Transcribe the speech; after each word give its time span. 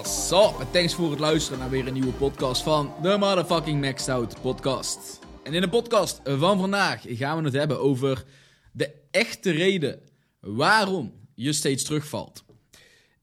En 0.00 0.70
thanks 0.70 0.94
voor 0.94 1.10
het 1.10 1.18
luisteren 1.18 1.58
naar 1.58 1.70
weer 1.70 1.86
een 1.86 1.92
nieuwe 1.92 2.12
podcast 2.12 2.62
van 2.62 2.94
de 3.02 3.16
Motherfucking 3.18 3.80
Maxed 3.80 4.08
Out 4.08 4.40
podcast. 4.40 5.18
En 5.42 5.54
in 5.54 5.60
de 5.60 5.68
podcast 5.68 6.20
van 6.24 6.58
vandaag 6.58 7.04
gaan 7.08 7.38
we 7.38 7.44
het 7.44 7.52
hebben 7.52 7.80
over 7.80 8.24
de 8.72 8.94
echte 9.10 9.50
reden 9.50 10.00
waarom 10.40 11.12
je 11.34 11.52
steeds 11.52 11.84
terugvalt. 11.84 12.44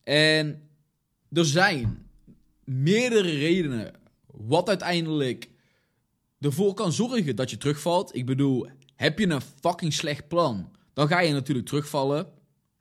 En 0.03 0.69
er 1.31 1.45
zijn 1.45 2.09
meerdere 2.63 3.37
redenen 3.37 3.93
wat 4.25 4.67
uiteindelijk 4.67 5.49
ervoor 6.39 6.73
kan 6.73 6.93
zorgen 6.93 7.35
dat 7.35 7.49
je 7.49 7.57
terugvalt. 7.57 8.15
Ik 8.15 8.25
bedoel, 8.25 8.67
heb 8.95 9.19
je 9.19 9.29
een 9.29 9.41
fucking 9.61 9.93
slecht 9.93 10.27
plan, 10.27 10.71
dan 10.93 11.07
ga 11.07 11.19
je 11.19 11.33
natuurlijk 11.33 11.67
terugvallen. 11.67 12.27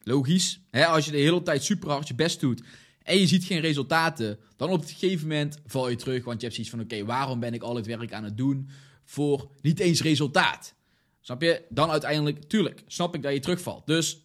Logisch. 0.03 0.61
Hè? 0.71 0.87
Als 0.87 1.05
je 1.05 1.11
de 1.11 1.19
hele 1.19 1.43
tijd 1.43 1.65
super 1.65 1.91
hard 1.91 2.09
je 2.09 2.15
best 2.15 2.41
doet 2.41 2.63
en 3.07 3.19
je 3.19 3.27
ziet 3.27 3.45
geen 3.45 3.61
resultaten, 3.61 4.39
dan 4.57 4.71
op 4.71 4.83
een 4.83 4.89
gegeven 4.89 5.29
moment 5.29 5.59
val 5.67 5.89
je 5.89 5.97
terug. 5.97 6.25
Want 6.25 6.41
je 6.41 6.47
hebt 6.47 6.55
zoiets 6.55 6.75
van: 6.75 6.81
oké, 6.85 7.05
waarom 7.05 7.41
ben 7.41 7.55
ik 7.55 7.63
al 7.63 7.77
het 7.77 7.87
werk 7.87 8.13
aan 8.13 8.25
het 8.25 8.37
doen 8.37 8.69
voor 9.05 9.51
niet 9.61 9.79
eens 9.79 10.03
resultaat? 10.03 10.75
Snap 11.21 11.43
je? 11.43 11.63
Dan 11.69 11.91
uiteindelijk, 11.91 12.45
tuurlijk, 12.45 12.83
snap 12.87 13.15
ik 13.15 13.23
dat 13.23 13.33
je 13.33 13.41
terugvalt. 13.41 13.87
Dus 13.87 14.23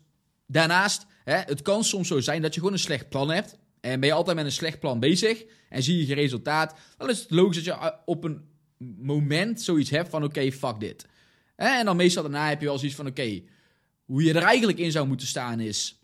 daarnaast, 0.48 1.06
hè, 1.24 1.36
het 1.36 1.62
kan 1.62 1.84
soms 1.84 2.08
zo 2.08 2.20
zijn 2.20 2.42
dat 2.42 2.54
je 2.54 2.59
gewoon 2.59 2.76
een 2.76 2.82
slecht 2.82 3.09
plan 3.09 3.30
hebt. 3.30 3.58
En 3.82 4.00
ben 4.00 4.09
je 4.09 4.16
altijd 4.16 4.36
met 4.36 4.46
een 4.46 4.52
slecht 4.52 4.80
plan 4.80 5.00
bezig 5.00 5.44
en 5.70 5.84
zie 5.84 5.98
je 5.98 6.06
geen 6.06 6.16
resultaat, 6.16 6.76
dan 6.98 7.09
is 7.09 7.20
het 7.20 7.32
logisch 7.32 7.56
dat 7.56 7.66
je 7.66 7.72
eh, 7.72 7.88
op 8.06 8.24
een 8.24 8.50
moment 8.98 9.62
zoiets 9.62 9.90
hebt 9.90 10.09
van: 10.09 10.24
oké, 10.24 10.52
fuck 10.52 10.80
dit. 10.80 11.06
En 11.56 11.86
dan 11.86 11.96
meestal 11.96 12.24
daarna 12.24 12.50
heb 12.50 12.59
je 12.59 12.66
wel 12.66 12.78
zoiets 12.78 12.96
van: 12.96 13.08
oké, 13.08 13.42
hoe 14.06 14.24
je 14.24 14.34
er 14.34 14.44
eigenlijk 14.44 14.78
in 14.78 14.92
zou 14.92 15.08
moeten 15.08 15.28
staan 15.28 15.59
is: 15.59 16.00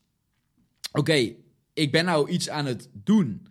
oké, 0.91 1.35
ik 1.77 1.91
ben 1.91 2.05
nou 2.05 2.29
iets 2.29 2.49
aan 2.49 2.65
het 2.65 2.89
doen. 2.93 3.47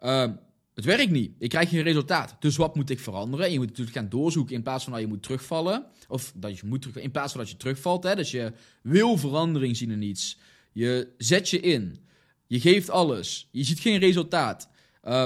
Uh, 0.00 0.30
het 0.74 0.84
werkt 0.84 1.10
niet. 1.10 1.32
Ik 1.38 1.48
krijg 1.48 1.68
geen 1.68 1.82
resultaat. 1.82 2.36
Dus 2.40 2.56
wat 2.56 2.74
moet 2.74 2.90
ik 2.90 3.00
veranderen? 3.00 3.46
En 3.46 3.52
je 3.52 3.58
moet 3.58 3.68
natuurlijk 3.68 3.96
gaan 3.96 4.08
doorzoeken 4.08 4.54
in 4.54 4.62
plaats 4.62 4.84
van 4.84 4.92
dat 4.92 5.02
je 5.02 5.08
moet 5.08 5.22
terugvallen. 5.22 5.86
Of 6.08 6.32
dat 6.36 6.58
je 6.58 6.66
moet 6.66 6.96
in 6.96 7.10
plaats 7.10 7.32
van 7.32 7.40
dat 7.40 7.50
je 7.50 7.56
terugvalt. 7.56 8.02
Hè? 8.02 8.16
Dus 8.16 8.30
je 8.30 8.52
wil 8.82 9.16
verandering 9.16 9.76
zien 9.76 9.90
in 9.90 10.02
iets. 10.02 10.38
Je 10.72 11.08
zet 11.18 11.48
je 11.48 11.60
in. 11.60 11.98
Je 12.46 12.60
geeft 12.60 12.90
alles. 12.90 13.48
Je 13.50 13.64
ziet 13.64 13.80
geen 13.80 13.98
resultaat. 13.98 14.68
Uh, 15.04 15.22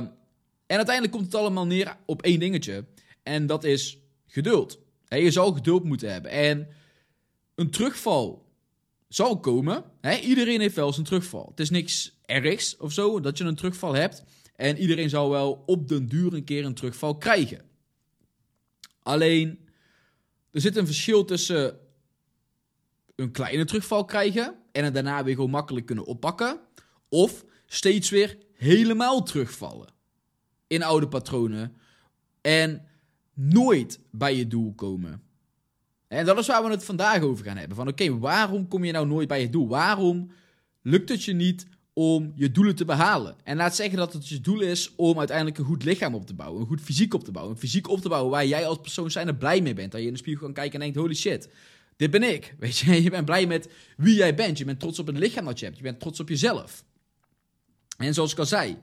en 0.66 0.76
uiteindelijk 0.76 1.14
komt 1.14 1.24
het 1.24 1.34
allemaal 1.34 1.66
neer 1.66 1.96
op 2.06 2.22
één 2.22 2.40
dingetje. 2.40 2.84
En 3.22 3.46
dat 3.46 3.64
is 3.64 3.98
geduld. 4.26 4.78
je 5.08 5.30
zou 5.30 5.54
geduld 5.54 5.84
moeten 5.84 6.12
hebben. 6.12 6.30
En 6.30 6.68
een 7.54 7.70
terugval 7.70 8.43
zal 9.14 9.40
komen. 9.40 9.84
Hè? 10.00 10.16
Iedereen 10.16 10.60
heeft 10.60 10.74
wel 10.74 10.86
eens 10.86 10.98
een 10.98 11.04
terugval. 11.04 11.46
Het 11.50 11.60
is 11.60 11.70
niks 11.70 12.18
ergs 12.24 12.76
of 12.76 12.92
zo 12.92 13.20
dat 13.20 13.38
je 13.38 13.44
een 13.44 13.54
terugval 13.54 13.94
hebt. 13.94 14.24
En 14.56 14.78
iedereen 14.78 15.08
zal 15.08 15.30
wel 15.30 15.62
op 15.66 15.88
den 15.88 16.06
duur 16.06 16.34
een 16.34 16.44
keer 16.44 16.64
een 16.64 16.74
terugval 16.74 17.16
krijgen. 17.16 17.64
Alleen, 19.02 19.68
er 20.50 20.60
zit 20.60 20.76
een 20.76 20.86
verschil 20.86 21.24
tussen 21.24 21.78
een 23.16 23.30
kleine 23.30 23.64
terugval 23.64 24.04
krijgen 24.04 24.54
en 24.72 24.84
het 24.84 24.94
daarna 24.94 25.24
weer 25.24 25.34
gewoon 25.34 25.50
makkelijk 25.50 25.86
kunnen 25.86 26.04
oppakken. 26.04 26.60
Of 27.08 27.44
steeds 27.66 28.10
weer 28.10 28.38
helemaal 28.52 29.22
terugvallen 29.22 29.88
in 30.66 30.82
oude 30.82 31.08
patronen 31.08 31.76
en 32.40 32.88
nooit 33.34 34.00
bij 34.10 34.36
je 34.36 34.46
doel 34.46 34.74
komen. 34.74 35.22
En 36.08 36.24
dat 36.24 36.38
is 36.38 36.46
waar 36.46 36.64
we 36.64 36.70
het 36.70 36.84
vandaag 36.84 37.22
over 37.22 37.44
gaan 37.44 37.56
hebben. 37.56 37.76
Van 37.76 37.88
oké, 37.88 38.18
waarom 38.18 38.68
kom 38.68 38.84
je 38.84 38.92
nou 38.92 39.06
nooit 39.06 39.28
bij 39.28 39.40
je 39.40 39.50
doel? 39.50 39.68
Waarom 39.68 40.30
lukt 40.82 41.08
het 41.08 41.24
je 41.24 41.32
niet 41.32 41.66
om 41.92 42.32
je 42.36 42.50
doelen 42.50 42.74
te 42.74 42.84
behalen? 42.84 43.36
En 43.44 43.56
laat 43.56 43.76
zeggen 43.76 43.98
dat 43.98 44.12
het 44.12 44.28
je 44.28 44.40
doel 44.40 44.60
is 44.60 44.92
om 44.96 45.18
uiteindelijk 45.18 45.58
een 45.58 45.64
goed 45.64 45.84
lichaam 45.84 46.14
op 46.14 46.26
te 46.26 46.34
bouwen. 46.34 46.60
Een 46.60 46.66
goed 46.66 46.80
fysiek 46.80 47.14
op 47.14 47.24
te 47.24 47.32
bouwen. 47.32 47.54
Een 47.54 47.60
fysiek 47.60 47.88
op 47.88 48.00
te 48.00 48.08
bouwen 48.08 48.30
waar 48.30 48.46
jij 48.46 48.66
als 48.66 48.78
persoon 48.80 49.10
zijn 49.10 49.26
er 49.26 49.36
blij 49.36 49.60
mee 49.60 49.74
bent. 49.74 49.92
Dat 49.92 50.00
je 50.00 50.06
in 50.06 50.12
de 50.12 50.18
spiegel 50.18 50.44
kan 50.44 50.54
kijken 50.54 50.74
en 50.74 50.80
denkt, 50.80 50.96
holy 50.96 51.14
shit, 51.14 51.48
dit 51.96 52.10
ben 52.10 52.22
ik. 52.22 52.54
Weet 52.58 52.78
je, 52.78 53.02
je 53.02 53.10
bent 53.10 53.24
blij 53.24 53.46
met 53.46 53.68
wie 53.96 54.14
jij 54.14 54.34
bent. 54.34 54.58
Je 54.58 54.64
bent 54.64 54.80
trots 54.80 54.98
op 54.98 55.06
het 55.06 55.18
lichaam 55.18 55.44
dat 55.44 55.58
je 55.58 55.64
hebt. 55.64 55.76
Je 55.76 55.82
bent 55.82 56.00
trots 56.00 56.20
op 56.20 56.28
jezelf. 56.28 56.84
En 57.96 58.14
zoals 58.14 58.32
ik 58.32 58.38
al 58.38 58.46
zei, 58.46 58.76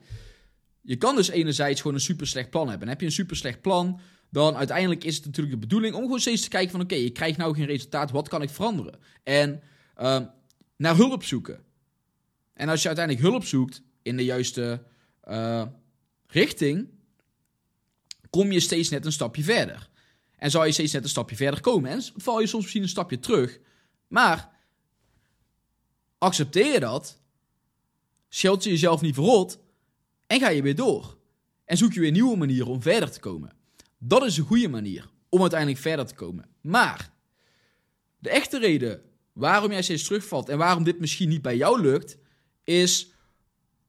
je 0.80 0.96
kan 0.96 1.16
dus 1.16 1.28
enerzijds 1.28 1.80
gewoon 1.80 1.96
een 1.96 2.02
super 2.02 2.26
slecht 2.26 2.50
plan 2.50 2.68
hebben. 2.68 2.82
En 2.82 2.92
heb 2.92 3.00
je 3.00 3.06
een 3.06 3.12
super 3.12 3.36
slecht 3.36 3.60
plan, 3.60 4.00
dan 4.32 4.56
uiteindelijk 4.56 5.04
is 5.04 5.16
het 5.16 5.24
natuurlijk 5.24 5.54
de 5.54 5.60
bedoeling 5.60 5.94
om 5.94 6.02
gewoon 6.02 6.20
steeds 6.20 6.42
te 6.42 6.48
kijken 6.48 6.70
van 6.70 6.80
oké, 6.80 6.94
ik 6.94 7.14
krijg 7.14 7.36
nou 7.36 7.54
geen 7.54 7.66
resultaat, 7.66 8.10
wat 8.10 8.28
kan 8.28 8.42
ik 8.42 8.50
veranderen? 8.50 8.98
En 9.22 9.62
uh, 10.00 10.20
naar 10.76 10.96
hulp 10.96 11.24
zoeken. 11.24 11.64
En 12.52 12.68
als 12.68 12.82
je 12.82 12.88
uiteindelijk 12.88 13.26
hulp 13.26 13.44
zoekt 13.44 13.82
in 14.02 14.16
de 14.16 14.24
juiste 14.24 14.82
uh, 15.28 15.66
richting, 16.26 16.88
kom 18.30 18.52
je 18.52 18.60
steeds 18.60 18.88
net 18.88 19.04
een 19.04 19.12
stapje 19.12 19.42
verder. 19.42 19.90
En 20.36 20.50
zal 20.50 20.64
je 20.64 20.72
steeds 20.72 20.92
net 20.92 21.02
een 21.02 21.08
stapje 21.08 21.36
verder 21.36 21.60
komen. 21.60 21.90
En 21.90 22.02
val 22.16 22.40
je 22.40 22.46
soms 22.46 22.62
misschien 22.62 22.82
een 22.82 22.88
stapje 22.88 23.18
terug. 23.18 23.58
Maar 24.08 24.50
accepteer 26.18 26.72
je 26.72 26.80
dat, 26.80 27.20
scheld 28.28 28.64
je 28.64 28.70
jezelf 28.70 29.00
niet 29.00 29.14
verrot 29.14 29.58
en 30.26 30.40
ga 30.40 30.48
je 30.48 30.62
weer 30.62 30.76
door. 30.76 31.18
En 31.64 31.76
zoek 31.76 31.92
je 31.92 32.00
weer 32.00 32.10
nieuwe 32.10 32.36
manieren 32.36 32.66
om 32.66 32.82
verder 32.82 33.10
te 33.10 33.20
komen. 33.20 33.60
Dat 34.04 34.24
is 34.24 34.36
een 34.36 34.44
goede 34.44 34.68
manier 34.68 35.10
om 35.28 35.40
uiteindelijk 35.40 35.80
verder 35.80 36.06
te 36.06 36.14
komen. 36.14 36.48
Maar 36.60 37.12
de 38.18 38.30
echte 38.30 38.58
reden 38.58 39.02
waarom 39.32 39.70
jij 39.70 39.82
steeds 39.82 40.04
terugvalt 40.04 40.48
en 40.48 40.58
waarom 40.58 40.84
dit 40.84 40.98
misschien 40.98 41.28
niet 41.28 41.42
bij 41.42 41.56
jou 41.56 41.80
lukt, 41.80 42.18
is 42.64 43.12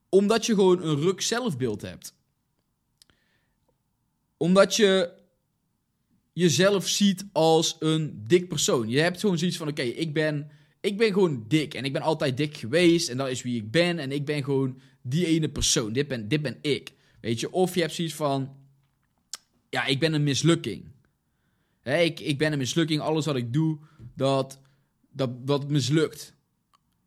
omdat 0.10 0.46
je 0.46 0.54
gewoon 0.54 0.84
een 0.84 1.00
ruk 1.00 1.22
zelfbeeld 1.22 1.82
hebt. 1.82 2.16
Omdat 4.38 4.76
je 4.76 5.12
jezelf 6.34 6.88
ziet 6.88 7.26
als 7.32 7.76
een 7.80 8.24
dik 8.28 8.48
persoon. 8.48 8.90
Je 8.90 9.00
hebt 9.00 9.20
gewoon 9.20 9.38
zoiets 9.38 9.58
van: 9.58 9.68
oké, 9.68 9.82
ik, 9.82 10.14
ben, 10.14 10.52
ik 10.82 10.98
ben 10.98 11.14
gewoon 11.14 11.46
dik 11.48 11.74
en 11.74 11.86
ik 11.86 11.94
ben 11.94 12.02
altijd 12.02 12.38
dik 12.38 12.58
geweest 12.58 13.10
en 13.10 13.18
dat 13.18 13.30
is 13.30 13.42
wie 13.42 13.56
ik 13.56 13.72
ben 13.72 14.00
en 14.00 14.12
ik 14.12 14.26
ben 14.26 14.44
gewoon 14.44 14.80
die 15.02 15.26
ene 15.26 15.50
persoon. 15.50 15.94
Dit 15.94 16.08
ben, 16.08 16.28
dit 16.28 16.42
ben 16.42 16.58
ik. 16.62 16.94
Weet 17.22 17.40
je, 17.40 17.52
of 17.52 17.74
je 17.76 17.82
hebt 17.82 17.94
zoiets 17.94 18.16
van: 18.16 18.63
ja, 19.74 19.86
ik 19.86 20.00
ben 20.00 20.14
een 20.14 20.24
mislukking. 20.24 20.86
ik, 21.84 22.20
ik 22.20 22.38
ben 22.38 22.52
een 22.52 22.58
mislukking. 22.58 23.02
Alles 23.02 23.26
wat 23.26 23.36
ik 23.36 23.54
doe, 23.54 23.78
dat, 24.16 24.60
dat, 25.12 25.48
dat 25.48 25.70
mislukt. 25.70 26.36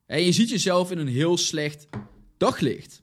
En 0.07 0.23
je 0.23 0.33
ziet 0.33 0.49
jezelf 0.49 0.91
in 0.91 0.99
een 0.99 1.09
heel 1.09 1.37
slecht 1.37 1.89
daglicht. 2.37 3.03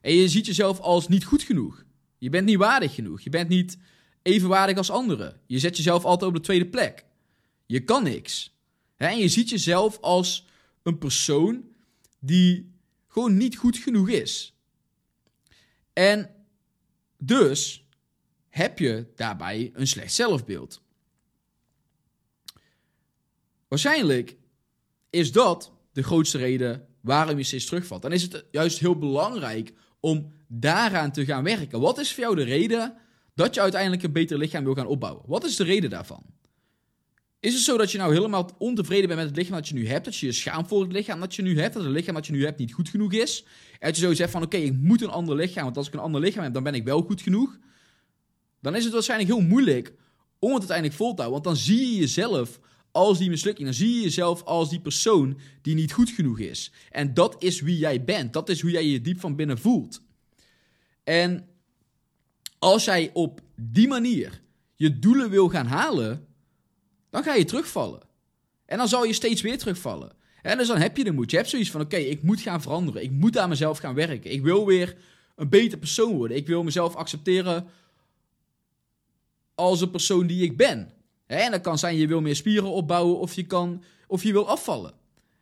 En 0.00 0.12
je 0.12 0.28
ziet 0.28 0.46
jezelf 0.46 0.80
als 0.80 1.08
niet 1.08 1.24
goed 1.24 1.42
genoeg. 1.42 1.84
Je 2.18 2.30
bent 2.30 2.46
niet 2.46 2.56
waardig 2.56 2.94
genoeg. 2.94 3.20
Je 3.20 3.30
bent 3.30 3.48
niet 3.48 3.78
evenwaardig 4.22 4.76
als 4.76 4.90
anderen. 4.90 5.40
Je 5.46 5.58
zet 5.58 5.76
jezelf 5.76 6.04
altijd 6.04 6.30
op 6.30 6.36
de 6.36 6.42
tweede 6.42 6.66
plek. 6.66 7.04
Je 7.66 7.80
kan 7.80 8.02
niks. 8.02 8.54
En 8.96 9.18
je 9.18 9.28
ziet 9.28 9.48
jezelf 9.48 9.98
als 10.00 10.46
een 10.82 10.98
persoon 10.98 11.64
die 12.18 12.72
gewoon 13.08 13.36
niet 13.36 13.56
goed 13.56 13.76
genoeg 13.76 14.08
is. 14.08 14.54
En 15.92 16.30
dus 17.18 17.85
heb 18.56 18.78
je 18.78 19.06
daarbij 19.14 19.70
een 19.74 19.86
slecht 19.86 20.14
zelfbeeld. 20.14 20.82
Waarschijnlijk 23.68 24.36
is 25.10 25.32
dat 25.32 25.72
de 25.92 26.02
grootste 26.02 26.38
reden 26.38 26.86
waarom 27.00 27.38
je 27.38 27.44
steeds 27.44 27.66
terugvalt. 27.66 28.02
Dan 28.02 28.12
is 28.12 28.22
het 28.22 28.44
juist 28.50 28.78
heel 28.78 28.98
belangrijk 28.98 29.72
om 30.00 30.32
daaraan 30.46 31.12
te 31.12 31.24
gaan 31.24 31.44
werken. 31.44 31.80
Wat 31.80 31.98
is 31.98 32.12
voor 32.12 32.22
jou 32.22 32.36
de 32.36 32.42
reden 32.42 32.94
dat 33.34 33.54
je 33.54 33.60
uiteindelijk 33.60 34.02
een 34.02 34.12
beter 34.12 34.38
lichaam 34.38 34.64
wil 34.64 34.74
gaan 34.74 34.86
opbouwen? 34.86 35.22
Wat 35.26 35.44
is 35.44 35.56
de 35.56 35.64
reden 35.64 35.90
daarvan? 35.90 36.22
Is 37.40 37.54
het 37.54 37.62
zo 37.62 37.76
dat 37.76 37.92
je 37.92 37.98
nou 37.98 38.14
helemaal 38.14 38.50
ontevreden 38.58 39.06
bent 39.06 39.20
met 39.20 39.28
het 39.28 39.36
lichaam 39.36 39.54
dat 39.54 39.68
je 39.68 39.74
nu 39.74 39.88
hebt? 39.88 40.04
Dat 40.04 40.16
je 40.16 40.26
je 40.26 40.32
schaamt 40.32 40.68
voor 40.68 40.82
het 40.82 40.92
lichaam 40.92 41.20
dat 41.20 41.34
je 41.34 41.42
nu 41.42 41.60
hebt? 41.60 41.74
Dat 41.74 41.84
het 41.84 41.92
lichaam 41.92 42.14
dat 42.14 42.26
je 42.26 42.32
nu 42.32 42.44
hebt 42.44 42.58
niet 42.58 42.72
goed 42.72 42.88
genoeg 42.88 43.12
is? 43.12 43.44
En 43.72 43.88
dat 43.88 43.96
je 43.96 44.06
zo 44.06 44.14
zegt 44.14 44.30
van, 44.30 44.42
oké, 44.42 44.56
ik 44.56 44.72
moet 44.72 45.02
een 45.02 45.10
ander 45.10 45.36
lichaam, 45.36 45.64
want 45.64 45.76
als 45.76 45.86
ik 45.86 45.94
een 45.94 46.00
ander 46.00 46.20
lichaam 46.20 46.42
heb, 46.42 46.52
dan 46.52 46.62
ben 46.62 46.74
ik 46.74 46.84
wel 46.84 47.02
goed 47.02 47.20
genoeg. 47.20 47.58
Dan 48.66 48.74
is 48.76 48.84
het 48.84 48.92
waarschijnlijk 48.92 49.30
heel 49.30 49.40
moeilijk 49.40 49.92
om 50.38 50.48
het 50.48 50.58
uiteindelijk 50.58 50.98
vol 50.98 51.14
te 51.14 51.22
houden. 51.22 51.42
Want 51.42 51.44
dan 51.44 51.64
zie 51.64 51.90
je 51.90 51.96
jezelf 51.96 52.60
als 52.90 53.18
die 53.18 53.30
mislukking. 53.30 53.66
Dan 53.66 53.76
zie 53.76 53.94
je 53.94 54.00
jezelf 54.00 54.42
als 54.42 54.70
die 54.70 54.80
persoon 54.80 55.38
die 55.62 55.74
niet 55.74 55.92
goed 55.92 56.10
genoeg 56.10 56.38
is. 56.38 56.72
En 56.90 57.14
dat 57.14 57.36
is 57.38 57.60
wie 57.60 57.78
jij 57.78 58.04
bent. 58.04 58.32
Dat 58.32 58.48
is 58.48 58.60
hoe 58.60 58.70
jij 58.70 58.86
je 58.86 59.00
diep 59.00 59.20
van 59.20 59.36
binnen 59.36 59.58
voelt. 59.58 60.02
En 61.04 61.48
als 62.58 62.84
jij 62.84 63.10
op 63.12 63.40
die 63.56 63.88
manier 63.88 64.40
je 64.74 64.98
doelen 64.98 65.30
wil 65.30 65.48
gaan 65.48 65.66
halen, 65.66 66.26
dan 67.10 67.22
ga 67.22 67.34
je 67.34 67.44
terugvallen. 67.44 68.02
En 68.64 68.78
dan 68.78 68.88
zal 68.88 69.04
je 69.04 69.12
steeds 69.12 69.42
weer 69.42 69.58
terugvallen. 69.58 70.12
En 70.42 70.58
dus 70.58 70.66
dan 70.66 70.78
heb 70.78 70.96
je 70.96 71.04
de 71.04 71.12
moed. 71.12 71.30
Je 71.30 71.36
hebt 71.36 71.48
zoiets 71.48 71.70
van: 71.70 71.80
oké, 71.80 71.96
ik 71.96 72.22
moet 72.22 72.40
gaan 72.40 72.62
veranderen. 72.62 73.02
Ik 73.02 73.10
moet 73.10 73.38
aan 73.38 73.48
mezelf 73.48 73.78
gaan 73.78 73.94
werken. 73.94 74.32
Ik 74.32 74.42
wil 74.42 74.66
weer 74.66 74.96
een 75.36 75.48
beter 75.48 75.78
persoon 75.78 76.16
worden. 76.16 76.36
Ik 76.36 76.46
wil 76.46 76.62
mezelf 76.62 76.94
accepteren 76.94 77.68
als 79.56 79.80
een 79.80 79.90
persoon 79.90 80.26
die 80.26 80.42
ik 80.42 80.56
ben. 80.56 80.90
En 81.26 81.50
dat 81.50 81.60
kan 81.60 81.78
zijn, 81.78 81.96
je 81.96 82.06
wil 82.06 82.20
meer 82.20 82.36
spieren 82.36 82.70
opbouwen 82.70 83.18
of 83.18 83.34
je, 83.34 83.46
kan, 83.46 83.82
of 84.06 84.22
je 84.22 84.32
wil 84.32 84.48
afvallen. 84.48 84.94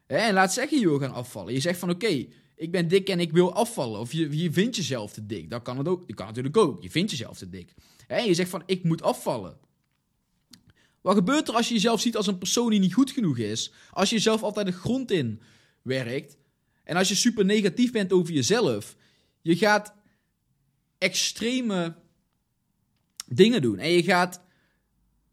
En 0.07 0.35
laat 0.35 0.53
zeggen, 0.53 0.79
je 0.79 0.89
wil 0.89 0.99
gaan 0.99 1.13
afvallen. 1.13 1.53
Je 1.53 1.61
zegt 1.61 1.79
van, 1.79 1.91
oké, 1.91 2.27
ik 2.57 2.71
ben 2.71 2.89
dik 2.89 3.09
en 3.09 3.21
ik 3.21 3.33
wil 3.33 3.55
afvallen. 3.55 4.01
Of 4.01 4.13
je, 4.13 4.43
je 4.43 4.53
vindt 4.53 4.77
jezelf 4.77 5.13
te 5.13 5.27
dik. 5.27 5.51
Dat 5.51 5.63
kan, 5.63 5.79
het 5.79 5.89
ook, 5.89 6.07
dat 6.07 6.17
kan 6.17 6.27
natuurlijk 6.27 6.57
ook. 6.57 6.83
Je 6.83 6.91
vindt 6.91 7.11
jezelf 7.11 7.39
te 7.39 7.49
dik. 7.49 7.75
En 8.07 8.25
je 8.25 8.35
zegt 8.35 8.51
van, 8.51 8.63
ik 8.67 8.85
moet 8.85 9.03
afvallen. 9.03 9.59
Wat 11.01 11.15
gebeurt 11.15 11.49
er 11.49 11.55
als 11.55 11.69
je 11.69 11.75
jezelf 11.75 12.01
ziet 12.01 12.17
als 12.17 12.27
een 12.27 12.39
persoon 12.39 12.71
die 12.71 12.81
niet 12.81 12.95
goed 12.95 13.11
genoeg 13.11 13.39
is? 13.39 13.73
Als 13.91 14.09
je 14.09 14.15
jezelf 14.15 14.43
altijd 14.43 14.67
de 14.67 14.73
grond 14.73 15.11
in 15.11 15.41
werkt. 15.83 16.37
En 16.85 16.97
als 16.97 17.09
je 17.09 17.15
super 17.15 17.45
negatief 17.45 17.93
bent 17.93 18.13
over 18.13 18.33
jezelf. 18.33 18.97
Je 19.43 19.57
gaat 19.57 19.95
extreme 20.99 21.95
dingen 23.27 23.63
doen. 23.63 23.79
En 23.79 23.91
je 23.91 24.03
gaat 24.03 24.41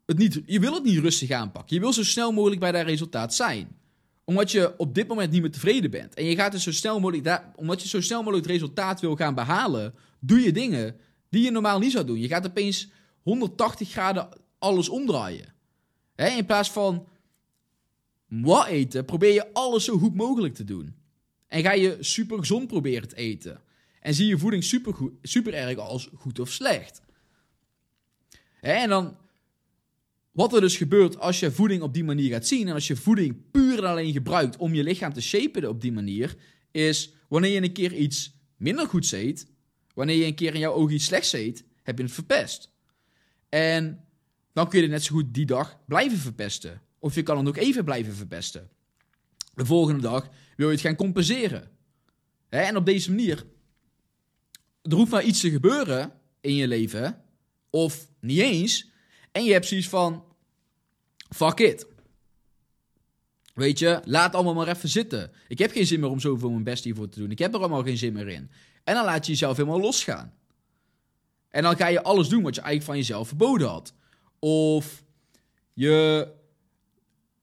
het 0.05 0.17
niet, 0.17 0.41
je 0.45 0.59
wil 0.59 0.73
het 0.73 0.83
niet 0.83 0.99
rustig 0.99 1.31
aanpakken. 1.31 1.75
Je 1.75 1.81
wil 1.81 1.93
zo 1.93 2.03
snel 2.03 2.31
mogelijk 2.31 2.59
bij 2.59 2.71
dat 2.71 2.85
resultaat 2.85 3.33
zijn. 3.33 3.79
Omdat 4.23 4.51
je 4.51 4.77
op 4.77 4.95
dit 4.95 5.07
moment 5.07 5.31
niet 5.31 5.41
meer 5.41 5.51
tevreden 5.51 5.91
bent. 5.91 6.13
En 6.13 6.25
je 6.25 6.35
gaat 6.35 6.51
dus 6.51 6.63
zo 6.63 6.71
snel 6.71 6.99
mogelijk, 6.99 7.43
omdat 7.55 7.81
je 7.81 7.87
zo 7.87 8.01
snel 8.01 8.19
mogelijk 8.19 8.43
het 8.43 8.53
resultaat 8.53 9.01
wil 9.01 9.15
gaan 9.15 9.35
behalen, 9.35 9.93
doe 10.19 10.39
je 10.39 10.51
dingen 10.51 10.95
die 11.29 11.43
je 11.43 11.51
normaal 11.51 11.79
niet 11.79 11.91
zou 11.91 12.05
doen. 12.05 12.19
Je 12.19 12.27
gaat 12.27 12.45
opeens 12.45 12.89
180 13.21 13.89
graden 13.89 14.29
alles 14.59 14.89
omdraaien. 14.89 15.53
in 16.15 16.45
plaats 16.45 16.71
van 16.71 17.07
wat 18.27 18.67
eten, 18.67 19.05
probeer 19.05 19.33
je 19.33 19.53
alles 19.53 19.85
zo 19.85 19.97
goed 19.97 20.15
mogelijk 20.15 20.53
te 20.53 20.63
doen. 20.63 20.95
En 21.47 21.61
ga 21.61 21.71
je 21.71 21.97
super 21.99 22.37
gezond 22.37 22.67
proberen 22.67 23.07
te 23.07 23.15
eten. 23.15 23.61
En 23.99 24.13
zie 24.13 24.27
je 24.27 24.37
voeding 24.37 24.63
super, 24.63 24.93
goed, 24.93 25.11
super 25.21 25.53
erg 25.53 25.77
als 25.77 26.09
goed 26.15 26.39
of 26.39 26.49
slecht. 26.49 27.01
En 28.61 28.89
dan, 28.89 29.17
wat 30.31 30.53
er 30.53 30.61
dus 30.61 30.77
gebeurt 30.77 31.19
als 31.19 31.39
je 31.39 31.51
voeding 31.51 31.81
op 31.81 31.93
die 31.93 32.03
manier 32.03 32.31
gaat 32.31 32.47
zien, 32.47 32.67
en 32.67 32.73
als 32.73 32.87
je 32.87 32.95
voeding 32.95 33.51
puur 33.51 33.77
en 33.77 33.89
alleen 33.89 34.11
gebruikt 34.11 34.57
om 34.57 34.73
je 34.73 34.83
lichaam 34.83 35.13
te 35.13 35.21
shapen 35.21 35.69
op 35.69 35.81
die 35.81 35.91
manier, 35.91 36.35
is 36.71 37.13
wanneer 37.27 37.51
je 37.51 37.61
een 37.61 37.73
keer 37.73 37.93
iets 37.93 38.33
minder 38.57 38.87
goed 38.87 39.11
eet, 39.11 39.47
wanneer 39.93 40.15
je 40.15 40.25
een 40.25 40.35
keer 40.35 40.53
in 40.53 40.59
jouw 40.59 40.73
ogen 40.73 40.93
iets 40.93 41.05
slechts 41.05 41.33
eet, 41.33 41.63
heb 41.83 41.97
je 41.97 42.03
het 42.03 42.13
verpest. 42.13 42.71
En 43.49 44.05
dan 44.53 44.69
kun 44.69 44.77
je 44.77 44.83
het 44.83 44.93
net 44.93 45.03
zo 45.03 45.15
goed 45.15 45.33
die 45.33 45.45
dag 45.45 45.79
blijven 45.85 46.17
verpesten. 46.17 46.81
Of 46.99 47.15
je 47.15 47.23
kan 47.23 47.37
het 47.37 47.47
ook 47.47 47.57
even 47.57 47.83
blijven 47.83 48.13
verpesten. 48.13 48.69
De 49.53 49.65
volgende 49.65 50.01
dag 50.01 50.29
wil 50.55 50.67
je 50.67 50.73
het 50.73 50.81
gaan 50.81 50.95
compenseren. 50.95 51.71
En 52.49 52.77
op 52.77 52.85
deze 52.85 53.09
manier, 53.09 53.45
er 54.81 54.93
hoeft 54.93 55.11
maar 55.11 55.23
iets 55.23 55.39
te 55.39 55.49
gebeuren 55.49 56.11
in 56.41 56.55
je 56.55 56.67
leven 56.67 57.21
of 57.69 58.10
niet 58.21 58.39
eens. 58.39 58.89
En 59.31 59.43
je 59.43 59.51
hebt 59.51 59.65
zoiets 59.65 59.89
van: 59.89 60.23
fuck 61.29 61.59
it. 61.59 61.87
Weet 63.53 63.79
je, 63.79 64.01
laat 64.05 64.35
allemaal 64.35 64.53
maar 64.53 64.67
even 64.67 64.89
zitten. 64.89 65.31
Ik 65.47 65.59
heb 65.59 65.71
geen 65.71 65.85
zin 65.87 65.99
meer 65.99 66.09
om 66.09 66.19
zoveel 66.19 66.49
mijn 66.49 66.63
best 66.63 66.83
hiervoor 66.83 67.09
te 67.09 67.19
doen. 67.19 67.31
Ik 67.31 67.39
heb 67.39 67.53
er 67.53 67.59
allemaal 67.59 67.83
geen 67.83 67.97
zin 67.97 68.13
meer 68.13 68.27
in. 68.27 68.51
En 68.83 68.93
dan 68.95 69.05
laat 69.05 69.25
je 69.25 69.31
jezelf 69.31 69.57
helemaal 69.57 69.79
losgaan. 69.79 70.33
En 71.49 71.63
dan 71.63 71.75
ga 71.75 71.87
je 71.87 72.03
alles 72.03 72.27
doen 72.27 72.43
wat 72.43 72.55
je 72.55 72.61
eigenlijk 72.61 72.91
van 72.91 72.97
jezelf 72.97 73.27
verboden 73.27 73.67
had. 73.67 73.93
Of 74.39 75.03
je 75.73 76.27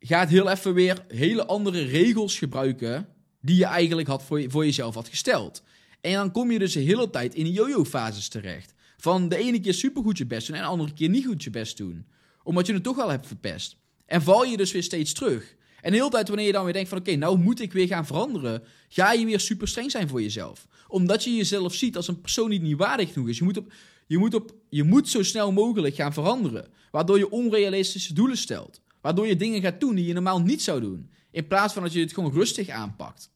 gaat 0.01 0.29
heel 0.29 0.51
even 0.51 0.75
weer 0.75 1.05
hele 1.09 1.47
andere 1.47 1.83
regels 1.83 2.39
gebruiken 2.39 3.09
die 3.41 3.57
je 3.57 3.65
eigenlijk 3.65 4.09
had 4.09 4.23
voor, 4.23 4.45
voor 4.51 4.65
jezelf 4.65 4.95
had 4.95 5.09
gesteld. 5.09 5.63
En 6.01 6.13
dan 6.13 6.33
kom 6.33 6.51
je 6.51 6.59
dus 6.59 6.73
de 6.73 6.81
hele 6.81 7.11
tijd 7.11 7.35
in 7.35 7.51
yo-yo-fases 7.51 8.29
terecht. 8.29 8.75
Van 9.01 9.29
de 9.29 9.37
ene 9.37 9.61
keer 9.61 9.75
supergoed 9.75 10.19
je 10.19 10.27
best 10.27 10.47
doen 10.47 10.57
en 10.57 10.63
de 10.63 10.69
andere 10.69 10.93
keer 10.93 11.09
niet 11.09 11.27
goed 11.27 11.43
je 11.43 11.51
best 11.51 11.77
doen. 11.77 12.07
Omdat 12.43 12.67
je 12.67 12.73
het 12.73 12.83
toch 12.83 12.97
wel 12.97 13.11
hebt 13.11 13.27
verpest. 13.27 13.77
En 14.07 14.23
val 14.23 14.45
je 14.45 14.57
dus 14.57 14.73
weer 14.73 14.83
steeds 14.83 15.13
terug. 15.13 15.57
En 15.81 15.91
de 15.91 15.97
hele 15.97 16.11
tijd 16.11 16.29
wanneer 16.29 16.47
je 16.47 16.53
dan 16.53 16.65
weer 16.65 16.73
denkt 16.73 16.89
van 16.89 16.99
oké, 16.99 17.15
nou 17.15 17.39
moet 17.39 17.61
ik 17.61 17.73
weer 17.73 17.87
gaan 17.87 18.07
veranderen, 18.07 18.63
ga 18.89 19.13
je 19.13 19.25
weer 19.25 19.41
super 19.41 19.69
streng 19.69 19.91
zijn 19.91 20.09
voor 20.09 20.23
jezelf. 20.23 20.67
Omdat 20.89 21.25
je 21.25 21.35
jezelf 21.35 21.75
ziet 21.75 21.97
als 21.97 22.09
een 22.09 22.21
persoon 22.21 22.51
die 22.51 22.61
niet 22.61 22.77
waardig 22.77 23.13
genoeg 23.13 23.29
is. 23.29 23.39
Je 23.39 23.45
moet, 23.45 23.57
op, 23.57 23.73
je, 24.07 24.19
moet 24.19 24.35
op, 24.35 24.55
je 24.69 24.83
moet 24.83 25.09
zo 25.09 25.23
snel 25.23 25.53
mogelijk 25.53 25.95
gaan 25.95 26.13
veranderen. 26.13 26.69
Waardoor 26.91 27.19
je 27.19 27.31
onrealistische 27.31 28.15
doelen 28.15 28.37
stelt. 28.37 28.81
Waardoor 29.01 29.27
je 29.27 29.37
dingen 29.37 29.61
gaat 29.61 29.81
doen 29.81 29.95
die 29.95 30.07
je 30.07 30.13
normaal 30.13 30.41
niet 30.41 30.63
zou 30.63 30.81
doen. 30.81 31.11
In 31.31 31.47
plaats 31.47 31.73
van 31.73 31.83
dat 31.83 31.93
je 31.93 32.01
het 32.01 32.13
gewoon 32.13 32.33
rustig 32.33 32.69
aanpakt. 32.69 33.31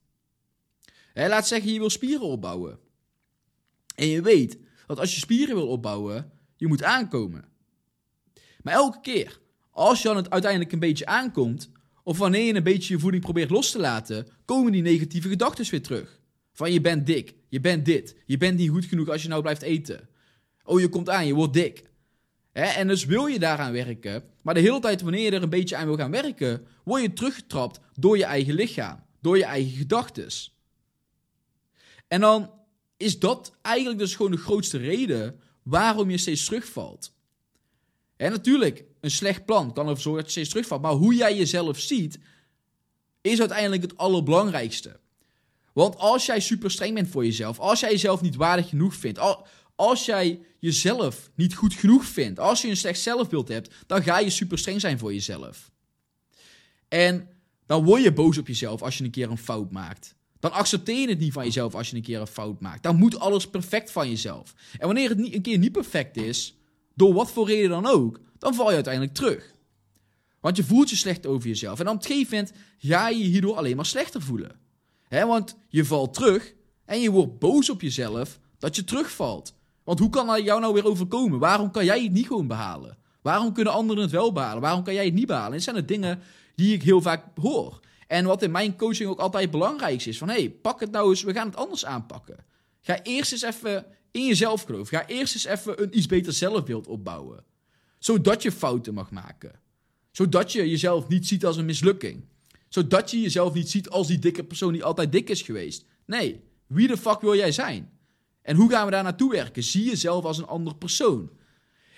laat 1.14 1.46
zeggen, 1.48 1.72
je 1.72 1.78
wil 1.78 1.90
spieren 1.90 2.26
opbouwen. 2.26 2.78
En 3.94 4.06
je 4.06 4.22
weet 4.22 4.58
dat 4.94 5.00
als 5.00 5.14
je 5.14 5.20
spieren 5.20 5.54
wil 5.54 5.68
opbouwen, 5.68 6.32
je 6.56 6.66
moet 6.66 6.82
aankomen. 6.82 7.44
Maar 8.62 8.74
elke 8.74 9.00
keer, 9.00 9.40
als 9.70 10.02
je 10.02 10.08
dan 10.08 10.16
het 10.16 10.30
uiteindelijk 10.30 10.72
een 10.72 10.78
beetje 10.78 11.06
aankomt, 11.06 11.70
of 12.02 12.18
wanneer 12.18 12.44
je 12.44 12.54
een 12.54 12.62
beetje 12.62 12.94
je 12.94 13.00
voeding 13.00 13.22
probeert 13.22 13.50
los 13.50 13.70
te 13.70 13.78
laten, 13.78 14.26
komen 14.44 14.72
die 14.72 14.82
negatieve 14.82 15.28
gedachten 15.28 15.70
weer 15.70 15.82
terug. 15.82 16.20
Van 16.52 16.72
je 16.72 16.80
bent 16.80 17.06
dik, 17.06 17.34
je 17.48 17.60
bent 17.60 17.84
dit, 17.84 18.16
je 18.26 18.36
bent 18.36 18.58
niet 18.58 18.70
goed 18.70 18.84
genoeg 18.84 19.08
als 19.08 19.22
je 19.22 19.28
nou 19.28 19.42
blijft 19.42 19.62
eten. 19.62 20.08
Oh, 20.64 20.80
je 20.80 20.88
komt 20.88 21.10
aan, 21.10 21.26
je 21.26 21.34
wordt 21.34 21.52
dik. 21.52 21.90
En 22.52 22.88
dus 22.88 23.04
wil 23.04 23.26
je 23.26 23.38
daaraan 23.38 23.72
werken, 23.72 24.24
maar 24.42 24.54
de 24.54 24.60
hele 24.60 24.80
tijd 24.80 25.00
wanneer 25.00 25.24
je 25.24 25.30
er 25.30 25.42
een 25.42 25.48
beetje 25.48 25.76
aan 25.76 25.86
wil 25.86 25.96
gaan 25.96 26.10
werken, 26.10 26.66
word 26.84 27.02
je 27.02 27.12
teruggetrapt 27.12 27.80
door 27.94 28.16
je 28.16 28.24
eigen 28.24 28.54
lichaam, 28.54 29.04
door 29.20 29.36
je 29.36 29.44
eigen 29.44 29.76
gedachten. 29.76 30.28
En 32.08 32.20
dan 32.20 32.50
is 33.02 33.18
dat 33.18 33.52
eigenlijk 33.62 33.98
dus 33.98 34.14
gewoon 34.14 34.30
de 34.30 34.36
grootste 34.36 34.78
reden 34.78 35.40
waarom 35.62 36.10
je 36.10 36.18
steeds 36.18 36.44
terugvalt. 36.44 37.12
En 38.16 38.30
natuurlijk, 38.30 38.84
een 39.00 39.10
slecht 39.10 39.44
plan 39.44 39.72
kan 39.72 39.86
ervoor 39.86 40.02
zorgen 40.02 40.22
dat 40.22 40.32
je 40.32 40.38
steeds 40.38 40.48
terugvalt. 40.48 40.82
Maar 40.82 40.92
hoe 40.92 41.14
jij 41.14 41.36
jezelf 41.36 41.78
ziet, 41.78 42.18
is 43.20 43.40
uiteindelijk 43.40 43.82
het 43.82 43.96
allerbelangrijkste. 43.96 45.00
Want 45.72 45.96
als 45.96 46.26
jij 46.26 46.40
super 46.40 46.70
streng 46.70 46.94
bent 46.94 47.08
voor 47.08 47.24
jezelf, 47.24 47.58
als 47.58 47.80
jij 47.80 47.90
jezelf 47.90 48.20
niet 48.20 48.36
waardig 48.36 48.68
genoeg 48.68 48.94
vindt, 48.94 49.18
als 49.74 50.04
jij 50.04 50.40
jezelf 50.58 51.30
niet 51.34 51.54
goed 51.54 51.74
genoeg 51.74 52.04
vindt, 52.04 52.38
als 52.38 52.62
je 52.62 52.68
een 52.68 52.76
slecht 52.76 53.00
zelfbeeld 53.00 53.48
hebt, 53.48 53.74
dan 53.86 54.02
ga 54.02 54.18
je 54.18 54.30
super 54.30 54.58
streng 54.58 54.80
zijn 54.80 54.98
voor 54.98 55.12
jezelf. 55.12 55.70
En 56.88 57.28
dan 57.66 57.84
word 57.84 58.02
je 58.02 58.12
boos 58.12 58.38
op 58.38 58.46
jezelf 58.46 58.82
als 58.82 58.98
je 58.98 59.04
een 59.04 59.10
keer 59.10 59.30
een 59.30 59.38
fout 59.38 59.70
maakt. 59.70 60.14
Dan 60.42 60.52
accepteer 60.52 61.00
je 61.00 61.08
het 61.08 61.18
niet 61.18 61.32
van 61.32 61.44
jezelf 61.44 61.74
als 61.74 61.90
je 61.90 61.96
een 61.96 62.02
keer 62.02 62.20
een 62.20 62.26
fout 62.26 62.60
maakt. 62.60 62.82
Dan 62.82 62.96
moet 62.96 63.18
alles 63.18 63.48
perfect 63.48 63.90
van 63.90 64.08
jezelf. 64.08 64.54
En 64.78 64.86
wanneer 64.86 65.08
het 65.08 65.18
niet, 65.18 65.34
een 65.34 65.42
keer 65.42 65.58
niet 65.58 65.72
perfect 65.72 66.16
is, 66.16 66.56
door 66.94 67.14
wat 67.14 67.30
voor 67.30 67.46
reden 67.46 67.70
dan 67.70 67.86
ook, 67.86 68.20
dan 68.38 68.54
val 68.54 68.68
je 68.68 68.74
uiteindelijk 68.74 69.14
terug. 69.14 69.54
Want 70.40 70.56
je 70.56 70.64
voelt 70.64 70.90
je 70.90 70.96
slecht 70.96 71.26
over 71.26 71.48
jezelf. 71.48 71.80
En 71.80 71.88
op 71.88 71.94
een 71.94 72.02
gegeven 72.02 72.36
moment 72.36 72.54
ga 72.78 73.08
je 73.08 73.18
je 73.18 73.24
hierdoor 73.24 73.56
alleen 73.56 73.76
maar 73.76 73.86
slechter 73.86 74.22
voelen. 74.22 74.60
Want 75.08 75.56
je 75.68 75.84
valt 75.84 76.14
terug 76.14 76.54
en 76.84 77.00
je 77.00 77.10
wordt 77.10 77.38
boos 77.38 77.70
op 77.70 77.80
jezelf 77.80 78.40
dat 78.58 78.76
je 78.76 78.84
terugvalt. 78.84 79.54
Want 79.84 79.98
hoe 79.98 80.10
kan 80.10 80.26
dat 80.26 80.44
jou 80.44 80.60
nou 80.60 80.74
weer 80.74 80.86
overkomen? 80.86 81.38
Waarom 81.38 81.70
kan 81.70 81.84
jij 81.84 82.02
het 82.02 82.12
niet 82.12 82.26
gewoon 82.26 82.46
behalen? 82.46 82.96
Waarom 83.22 83.52
kunnen 83.52 83.72
anderen 83.72 84.02
het 84.02 84.12
wel 84.12 84.32
behalen? 84.32 84.62
Waarom 84.62 84.82
kan 84.82 84.94
jij 84.94 85.04
het 85.04 85.14
niet 85.14 85.26
behalen? 85.26 85.50
En 85.50 85.56
dit 85.56 85.62
zijn 85.62 85.76
de 85.76 85.84
dingen 85.84 86.20
die 86.54 86.74
ik 86.74 86.82
heel 86.82 87.00
vaak 87.00 87.24
hoor. 87.40 87.80
En 88.12 88.24
wat 88.24 88.42
in 88.42 88.50
mijn 88.50 88.76
coaching 88.76 89.08
ook 89.08 89.18
altijd 89.18 89.50
belangrijk 89.50 90.04
is: 90.04 90.18
van 90.18 90.28
hé, 90.28 90.34
hey, 90.34 90.50
pak 90.50 90.80
het 90.80 90.90
nou 90.90 91.10
eens, 91.10 91.22
we 91.22 91.32
gaan 91.32 91.46
het 91.46 91.56
anders 91.56 91.84
aanpakken. 91.84 92.44
Ga 92.80 93.02
eerst 93.02 93.32
eens 93.32 93.42
even 93.42 93.86
in 94.10 94.26
jezelf 94.26 94.62
geloven. 94.62 94.98
Ga 94.98 95.06
eerst 95.06 95.34
eens 95.34 95.44
even 95.44 95.82
een 95.82 95.96
iets 95.96 96.06
beter 96.06 96.32
zelfbeeld 96.32 96.86
opbouwen. 96.86 97.44
Zodat 97.98 98.42
je 98.42 98.52
fouten 98.52 98.94
mag 98.94 99.10
maken. 99.10 99.60
Zodat 100.10 100.52
je 100.52 100.70
jezelf 100.70 101.08
niet 101.08 101.26
ziet 101.26 101.44
als 101.44 101.56
een 101.56 101.64
mislukking. 101.64 102.24
Zodat 102.68 103.10
je 103.10 103.20
jezelf 103.20 103.54
niet 103.54 103.70
ziet 103.70 103.88
als 103.88 104.06
die 104.06 104.18
dikke 104.18 104.44
persoon 104.44 104.72
die 104.72 104.84
altijd 104.84 105.12
dik 105.12 105.30
is 105.30 105.42
geweest. 105.42 105.84
Nee, 106.06 106.44
wie 106.66 106.88
de 106.88 106.96
fuck 106.96 107.20
wil 107.20 107.36
jij 107.36 107.52
zijn? 107.52 107.90
En 108.42 108.56
hoe 108.56 108.70
gaan 108.70 108.84
we 108.84 108.90
daar 108.90 109.02
naartoe 109.02 109.30
werken? 109.30 109.62
Zie 109.62 109.84
jezelf 109.84 110.24
als 110.24 110.38
een 110.38 110.46
ander 110.46 110.74
persoon. 110.74 111.30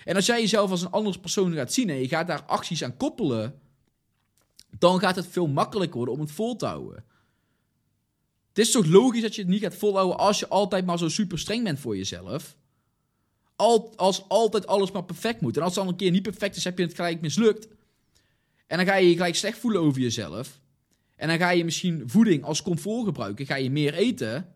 En 0.03 0.15
als 0.15 0.25
jij 0.25 0.41
jezelf 0.41 0.71
als 0.71 0.81
een 0.81 0.91
ander 0.91 1.19
persoon 1.19 1.53
gaat 1.53 1.73
zien 1.73 1.89
en 1.89 1.99
je 1.99 2.07
gaat 2.07 2.27
daar 2.27 2.43
acties 2.43 2.83
aan 2.83 2.97
koppelen, 2.97 3.59
dan 4.79 4.99
gaat 4.99 5.15
het 5.15 5.27
veel 5.27 5.47
makkelijker 5.47 5.97
worden 5.97 6.13
om 6.13 6.19
het 6.19 6.31
vol 6.31 6.55
te 6.55 6.65
houden. 6.65 7.03
Het 8.49 8.57
is 8.65 8.71
toch 8.71 8.85
logisch 8.85 9.21
dat 9.21 9.35
je 9.35 9.41
het 9.41 9.49
niet 9.49 9.61
gaat 9.61 9.75
volhouden 9.75 10.17
als 10.17 10.39
je 10.39 10.47
altijd 10.47 10.85
maar 10.85 10.97
zo 10.97 11.09
super 11.09 11.39
streng 11.39 11.63
bent 11.63 11.79
voor 11.79 11.97
jezelf? 11.97 12.55
als 13.95 14.29
altijd 14.29 14.67
alles 14.67 14.91
maar 14.91 15.03
perfect 15.03 15.41
moet. 15.41 15.57
En 15.57 15.63
als 15.63 15.75
het 15.75 15.83
dan 15.83 15.93
een 15.93 15.99
keer 15.99 16.11
niet 16.11 16.21
perfect 16.21 16.55
is, 16.55 16.63
heb 16.63 16.77
je 16.77 16.83
het 16.83 16.95
gelijk 16.95 17.21
mislukt. 17.21 17.67
En 18.67 18.77
dan 18.77 18.85
ga 18.85 18.95
je 18.95 19.09
je 19.09 19.15
gelijk 19.15 19.35
slecht 19.35 19.57
voelen 19.57 19.81
over 19.81 20.01
jezelf. 20.01 20.59
En 21.15 21.27
dan 21.27 21.37
ga 21.37 21.49
je 21.49 21.63
misschien 21.63 22.03
voeding 22.05 22.43
als 22.43 22.61
comfort 22.61 23.05
gebruiken. 23.05 23.45
Ga 23.45 23.55
je 23.55 23.71
meer 23.71 23.93
eten. 23.93 24.53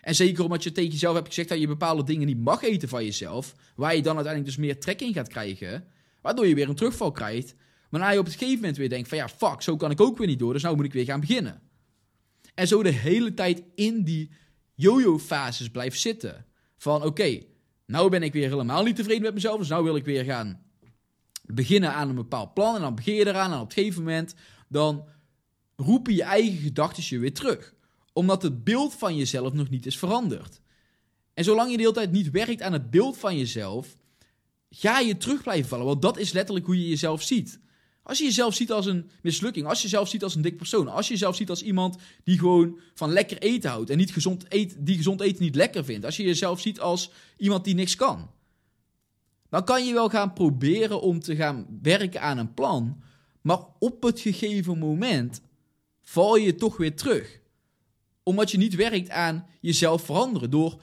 En 0.00 0.14
zeker 0.14 0.44
omdat 0.44 0.62
je 0.62 0.72
tegen 0.72 0.90
jezelf 0.90 1.14
hebt 1.14 1.26
gezegd 1.26 1.48
dat 1.48 1.60
je 1.60 1.66
bepaalde 1.66 2.04
dingen 2.04 2.26
niet 2.26 2.40
mag 2.40 2.62
eten 2.62 2.88
van 2.88 3.04
jezelf. 3.04 3.54
Waar 3.76 3.96
je 3.96 4.02
dan 4.02 4.16
uiteindelijk 4.16 4.56
dus 4.56 4.64
meer 4.66 4.80
trek 4.80 5.00
in 5.00 5.12
gaat 5.12 5.28
krijgen. 5.28 5.84
Waardoor 6.20 6.46
je 6.46 6.54
weer 6.54 6.68
een 6.68 6.74
terugval 6.74 7.12
krijgt. 7.12 7.54
Waarna 7.94 8.10
je 8.10 8.18
op 8.18 8.24
het 8.24 8.34
gegeven 8.34 8.60
moment 8.60 8.76
weer 8.76 8.88
denkt 8.88 9.08
van 9.08 9.18
ja, 9.18 9.28
fuck, 9.28 9.62
zo 9.62 9.76
kan 9.76 9.90
ik 9.90 10.00
ook 10.00 10.18
weer 10.18 10.26
niet 10.26 10.38
door. 10.38 10.52
Dus 10.52 10.62
nou 10.62 10.76
moet 10.76 10.84
ik 10.84 10.92
weer 10.92 11.04
gaan 11.04 11.20
beginnen. 11.20 11.62
En 12.54 12.68
zo 12.68 12.82
de 12.82 12.90
hele 12.90 13.34
tijd 13.34 13.62
in 13.74 14.02
die 14.02 14.30
yo-yo-fases 14.74 15.70
blijft 15.70 16.00
zitten. 16.00 16.46
Van 16.76 17.02
oké, 17.02 17.42
nou 17.86 18.10
ben 18.10 18.22
ik 18.22 18.32
weer 18.32 18.48
helemaal 18.48 18.84
niet 18.84 18.96
tevreden 18.96 19.22
met 19.22 19.34
mezelf. 19.34 19.58
Dus 19.58 19.68
nou 19.68 19.84
wil 19.84 19.96
ik 19.96 20.04
weer 20.04 20.24
gaan 20.24 20.62
beginnen 21.42 21.92
aan 21.92 22.08
een 22.08 22.14
bepaald 22.14 22.54
plan. 22.54 22.74
En 22.74 22.80
dan 22.80 22.94
begin 22.94 23.14
je 23.14 23.26
eraan. 23.26 23.52
En 23.52 23.60
op 23.60 23.66
een 23.66 23.72
gegeven 23.72 24.02
moment 24.02 24.34
dan 24.68 25.08
roepen 25.76 26.14
je 26.14 26.22
eigen 26.22 26.58
gedachten 26.58 27.02
je 27.06 27.18
weer 27.18 27.34
terug. 27.34 27.74
Omdat 28.12 28.42
het 28.42 28.64
beeld 28.64 28.94
van 28.94 29.16
jezelf 29.16 29.52
nog 29.52 29.70
niet 29.70 29.86
is 29.86 29.98
veranderd. 29.98 30.60
En 31.34 31.44
zolang 31.44 31.70
je 31.70 31.76
de 31.76 31.82
hele 31.82 31.94
tijd 31.94 32.12
niet 32.12 32.30
werkt 32.30 32.62
aan 32.62 32.72
het 32.72 32.90
beeld 32.90 33.18
van 33.18 33.38
jezelf, 33.38 33.96
ga 34.70 34.98
je 34.98 35.16
terug 35.16 35.42
blijven 35.42 35.68
vallen. 35.68 35.86
Want 35.86 36.02
dat 36.02 36.18
is 36.18 36.32
letterlijk 36.32 36.66
hoe 36.66 36.80
je 36.80 36.88
jezelf 36.88 37.22
ziet. 37.22 37.62
Als 38.04 38.18
je 38.18 38.24
jezelf 38.24 38.54
ziet 38.54 38.72
als 38.72 38.86
een 38.86 39.10
mislukking, 39.22 39.66
als 39.66 39.78
je 39.78 39.88
jezelf 39.88 40.08
ziet 40.08 40.22
als 40.22 40.34
een 40.34 40.42
dik 40.42 40.56
persoon, 40.56 40.88
als 40.88 41.06
je 41.06 41.12
jezelf 41.12 41.36
ziet 41.36 41.50
als 41.50 41.62
iemand 41.62 41.96
die 42.24 42.38
gewoon 42.38 42.78
van 42.94 43.12
lekker 43.12 43.38
eten 43.38 43.70
houdt 43.70 43.90
en 43.90 43.96
niet 43.96 44.12
gezond 44.12 44.44
eet, 44.48 44.76
die 44.78 44.96
gezond 44.96 45.20
eten 45.20 45.42
niet 45.42 45.54
lekker 45.54 45.84
vindt, 45.84 46.04
als 46.04 46.16
je 46.16 46.22
jezelf 46.22 46.60
ziet 46.60 46.80
als 46.80 47.10
iemand 47.36 47.64
die 47.64 47.74
niks 47.74 47.96
kan, 47.96 48.30
dan 49.48 49.64
kan 49.64 49.86
je 49.86 49.92
wel 49.92 50.08
gaan 50.08 50.32
proberen 50.32 51.00
om 51.00 51.20
te 51.20 51.36
gaan 51.36 51.66
werken 51.82 52.20
aan 52.20 52.38
een 52.38 52.54
plan, 52.54 53.02
maar 53.40 53.58
op 53.78 54.02
het 54.02 54.20
gegeven 54.20 54.78
moment 54.78 55.40
val 56.02 56.36
je 56.36 56.54
toch 56.54 56.76
weer 56.76 56.96
terug. 56.96 57.40
Omdat 58.22 58.50
je 58.50 58.58
niet 58.58 58.74
werkt 58.74 59.10
aan 59.10 59.46
jezelf 59.60 60.04
veranderen. 60.04 60.50
Door 60.50 60.80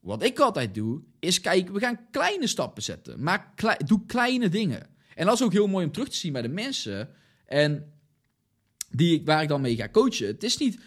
wat 0.00 0.22
ik 0.22 0.38
altijd 0.38 0.74
doe, 0.74 1.02
is 1.18 1.40
kijken, 1.40 1.74
we 1.74 1.80
gaan 1.80 2.10
kleine 2.10 2.46
stappen 2.46 2.82
zetten. 2.82 3.22
Maak 3.22 3.86
doe 3.86 4.06
kleine 4.06 4.48
dingen. 4.48 4.95
En 5.16 5.26
dat 5.26 5.34
is 5.34 5.42
ook 5.42 5.52
heel 5.52 5.66
mooi 5.66 5.86
om 5.86 5.92
terug 5.92 6.08
te 6.08 6.16
zien 6.16 6.32
bij 6.32 6.42
de 6.42 6.48
mensen. 6.48 7.08
En 7.46 7.92
die, 8.90 9.22
waar 9.24 9.42
ik 9.42 9.48
dan 9.48 9.60
mee 9.60 9.76
ga 9.76 9.88
coachen. 9.88 10.26
Het 10.26 10.44
is 10.44 10.56
niet. 10.56 10.80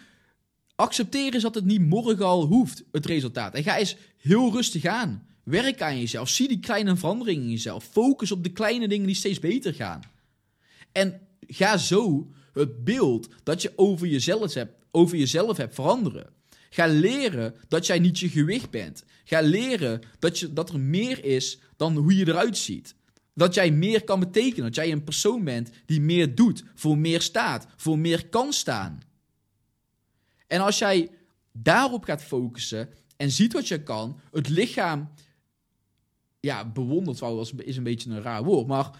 Accepteren 0.74 1.32
is 1.32 1.42
dat 1.42 1.54
het 1.54 1.64
niet 1.64 1.80
morgen 1.80 2.24
al 2.24 2.44
hoeft, 2.46 2.84
het 2.92 3.06
resultaat. 3.06 3.54
En 3.54 3.62
ga 3.62 3.78
eens 3.78 3.96
heel 4.16 4.52
rustig 4.52 4.84
aan. 4.84 5.26
Werk 5.44 5.82
aan 5.82 5.98
jezelf. 5.98 6.28
Zie 6.28 6.48
die 6.48 6.60
kleine 6.60 6.96
veranderingen 6.96 7.42
in 7.42 7.50
jezelf. 7.50 7.84
Focus 7.84 8.32
op 8.32 8.42
de 8.42 8.52
kleine 8.52 8.88
dingen 8.88 9.06
die 9.06 9.14
steeds 9.14 9.38
beter 9.38 9.74
gaan. 9.74 10.00
En 10.92 11.20
ga 11.46 11.76
zo 11.76 12.30
het 12.52 12.84
beeld 12.84 13.28
dat 13.42 13.62
je 13.62 13.72
over 13.76 14.06
jezelf 14.06 14.54
hebt, 14.54 14.84
over 14.90 15.16
jezelf 15.16 15.56
hebt 15.56 15.74
veranderen. 15.74 16.32
Ga 16.70 16.86
leren 16.86 17.54
dat 17.68 17.86
jij 17.86 17.98
niet 17.98 18.18
je 18.18 18.28
gewicht 18.28 18.70
bent. 18.70 19.04
Ga 19.24 19.40
leren 19.40 20.02
dat, 20.18 20.38
je, 20.38 20.52
dat 20.52 20.70
er 20.70 20.80
meer 20.80 21.24
is 21.24 21.58
dan 21.76 21.96
hoe 21.96 22.16
je 22.16 22.28
eruit 22.28 22.56
ziet. 22.56 22.94
Dat 23.40 23.54
jij 23.54 23.70
meer 23.70 24.04
kan 24.04 24.20
betekenen. 24.20 24.64
Dat 24.64 24.74
jij 24.74 24.92
een 24.92 25.04
persoon 25.04 25.44
bent 25.44 25.70
die 25.86 26.00
meer 26.00 26.34
doet, 26.34 26.64
voor 26.74 26.98
meer 26.98 27.20
staat, 27.20 27.66
voor 27.76 27.98
meer 27.98 28.28
kan 28.28 28.52
staan. 28.52 29.00
En 30.46 30.60
als 30.60 30.78
jij 30.78 31.10
daarop 31.52 32.04
gaat 32.04 32.22
focussen 32.22 32.88
en 33.16 33.30
ziet 33.30 33.52
wat 33.52 33.68
je 33.68 33.82
kan, 33.82 34.20
het 34.32 34.48
lichaam, 34.48 35.10
ja, 36.40 36.70
bewondert 36.70 37.20
wel, 37.20 37.40
is 37.56 37.76
een 37.76 37.82
beetje 37.82 38.10
een 38.10 38.22
raar 38.22 38.44
woord, 38.44 38.66
maar 38.66 38.90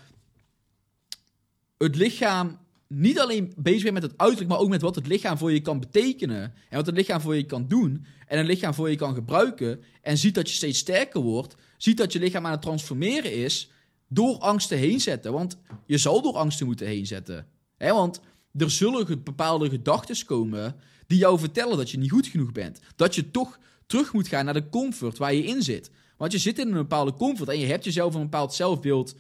het 1.79 1.97
lichaam 1.97 2.59
niet 2.87 3.21
alleen 3.21 3.53
bezig 3.57 3.83
bent 3.83 3.95
met 3.95 4.03
het 4.03 4.19
uiterlijk, 4.19 4.51
maar 4.51 4.61
ook 4.61 4.69
met 4.69 4.83
wat 4.83 4.95
het 4.95 5.07
lichaam 5.07 5.39
voor 5.39 5.53
je 5.53 5.61
kan 5.61 5.81
betekenen. 5.81 6.43
En 6.69 6.77
wat 6.77 6.87
het 6.87 6.97
lichaam 6.97 7.21
voor 7.21 7.37
je 7.37 7.47
kan 7.47 7.69
doen. 7.69 8.07
En 8.27 8.39
het 8.39 8.47
lichaam 8.47 8.75
voor 8.75 8.91
je 8.91 8.97
kan 8.97 9.15
gebruiken. 9.15 9.83
En 10.03 10.19
ziet 10.19 10.35
dat 10.35 10.49
je 10.49 10.55
steeds 10.55 10.79
sterker 10.79 11.21
wordt. 11.21 11.57
Ziet 11.77 11.97
dat 11.97 12.13
je 12.13 12.19
lichaam 12.19 12.47
aan 12.47 12.53
het 12.53 12.63
transformeren 12.63 13.33
is 13.33 13.71
door 14.13 14.39
angsten 14.39 14.79
heen 14.79 15.01
zetten. 15.01 15.33
Want 15.33 15.57
je 15.87 15.99
zal 15.99 16.23
door 16.23 16.37
angsten 16.37 16.67
moeten 16.67 16.87
heen 16.87 17.07
zetten. 17.07 17.47
Want 17.79 18.21
er 18.57 18.71
zullen 18.71 19.23
bepaalde 19.25 19.69
gedachten 19.69 20.27
komen 20.27 20.77
die 21.07 21.19
jou 21.19 21.39
vertellen 21.39 21.77
dat 21.77 21.91
je 21.91 21.99
niet 21.99 22.11
goed 22.11 22.27
genoeg 22.27 22.53
bent. 22.53 22.81
Dat 22.97 23.15
je 23.15 23.31
toch 23.31 23.59
terug 23.87 24.13
moet 24.13 24.29
gaan 24.29 24.45
naar 24.45 24.55
de 24.55 24.69
comfort 24.69 25.19
waar 25.19 25.35
je 25.35 25.45
in 25.45 25.63
zit. 25.63 25.91
Want 26.17 26.33
je 26.33 26.39
zit 26.39 26.59
in 26.59 26.67
een 26.67 26.73
bepaalde 26.73 27.15
comfort 27.15 27.49
en 27.49 27.59
je 27.59 27.67
hebt 27.67 27.85
jezelf 27.85 28.15
een 28.15 28.23
bepaald 28.23 28.55
zelfbeeld 28.55 29.15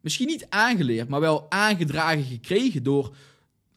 misschien 0.00 0.26
niet 0.26 0.46
aangeleerd, 0.48 1.08
maar 1.08 1.20
wel 1.20 1.50
aangedragen 1.50 2.24
gekregen 2.24 2.82
door 2.82 3.16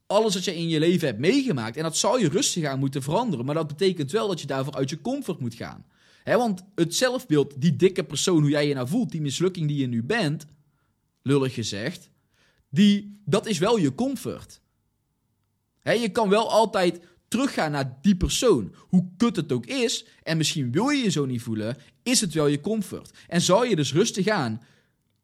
alles 0.08 0.34
wat 0.34 0.44
je 0.44 0.56
in 0.56 0.68
je 0.68 0.80
leven 0.80 1.08
hebt 1.08 1.20
meegemaakt. 1.20 1.78
En 1.78 1.84
dat 1.84 1.98
zou 1.98 2.22
je 2.22 2.30
rustig 2.30 2.66
aan 2.66 2.80
moeten 2.80 3.04
veranderen. 3.04 3.46
Maar 3.46 3.56
dat 3.56 3.68
betekent 3.68 4.12
wel 4.12 4.28
dat 4.28 4.42
je 4.42 4.48
daarvoor 4.48 4.74
uit 4.74 4.90
je 4.90 5.02
comfort 5.02 5.40
moet 5.40 5.54
gaan 5.54 5.86
want 6.24 6.64
het 6.76 6.96
zelfbeeld, 6.96 7.62
die 7.62 7.76
dikke 7.76 8.04
persoon, 8.04 8.42
hoe 8.42 8.50
jij 8.50 8.68
je 8.68 8.74
nou 8.74 8.88
voelt, 8.88 9.12
die 9.12 9.22
mislukking 9.22 9.68
die 9.68 9.78
je 9.78 9.88
nu 9.88 10.04
bent, 10.04 10.46
lullig 11.22 11.54
gezegd, 11.54 12.10
die, 12.70 13.22
dat 13.26 13.46
is 13.46 13.58
wel 13.58 13.78
je 13.78 13.96
comfort. 13.96 14.62
je 15.84 16.10
kan 16.12 16.30
wel 16.30 16.52
altijd 16.52 17.00
teruggaan 17.28 17.72
naar 17.72 17.98
die 18.02 18.16
persoon. 18.16 18.76
Hoe 18.78 19.08
kut 19.18 19.36
het 19.36 19.52
ook 19.52 19.66
is, 19.66 20.06
en 20.24 20.38
misschien 20.38 20.72
wil 20.72 20.90
je 20.90 21.04
je 21.04 21.10
zo 21.10 21.26
niet 21.26 21.42
voelen, 21.42 21.78
is 22.04 22.22
het 22.22 22.34
wel 22.34 22.48
je 22.48 22.60
comfort. 22.60 23.12
En 23.28 23.42
zou 23.42 23.68
je 23.68 23.76
dus 23.76 23.94
rustig 23.94 24.28
aan 24.28 24.62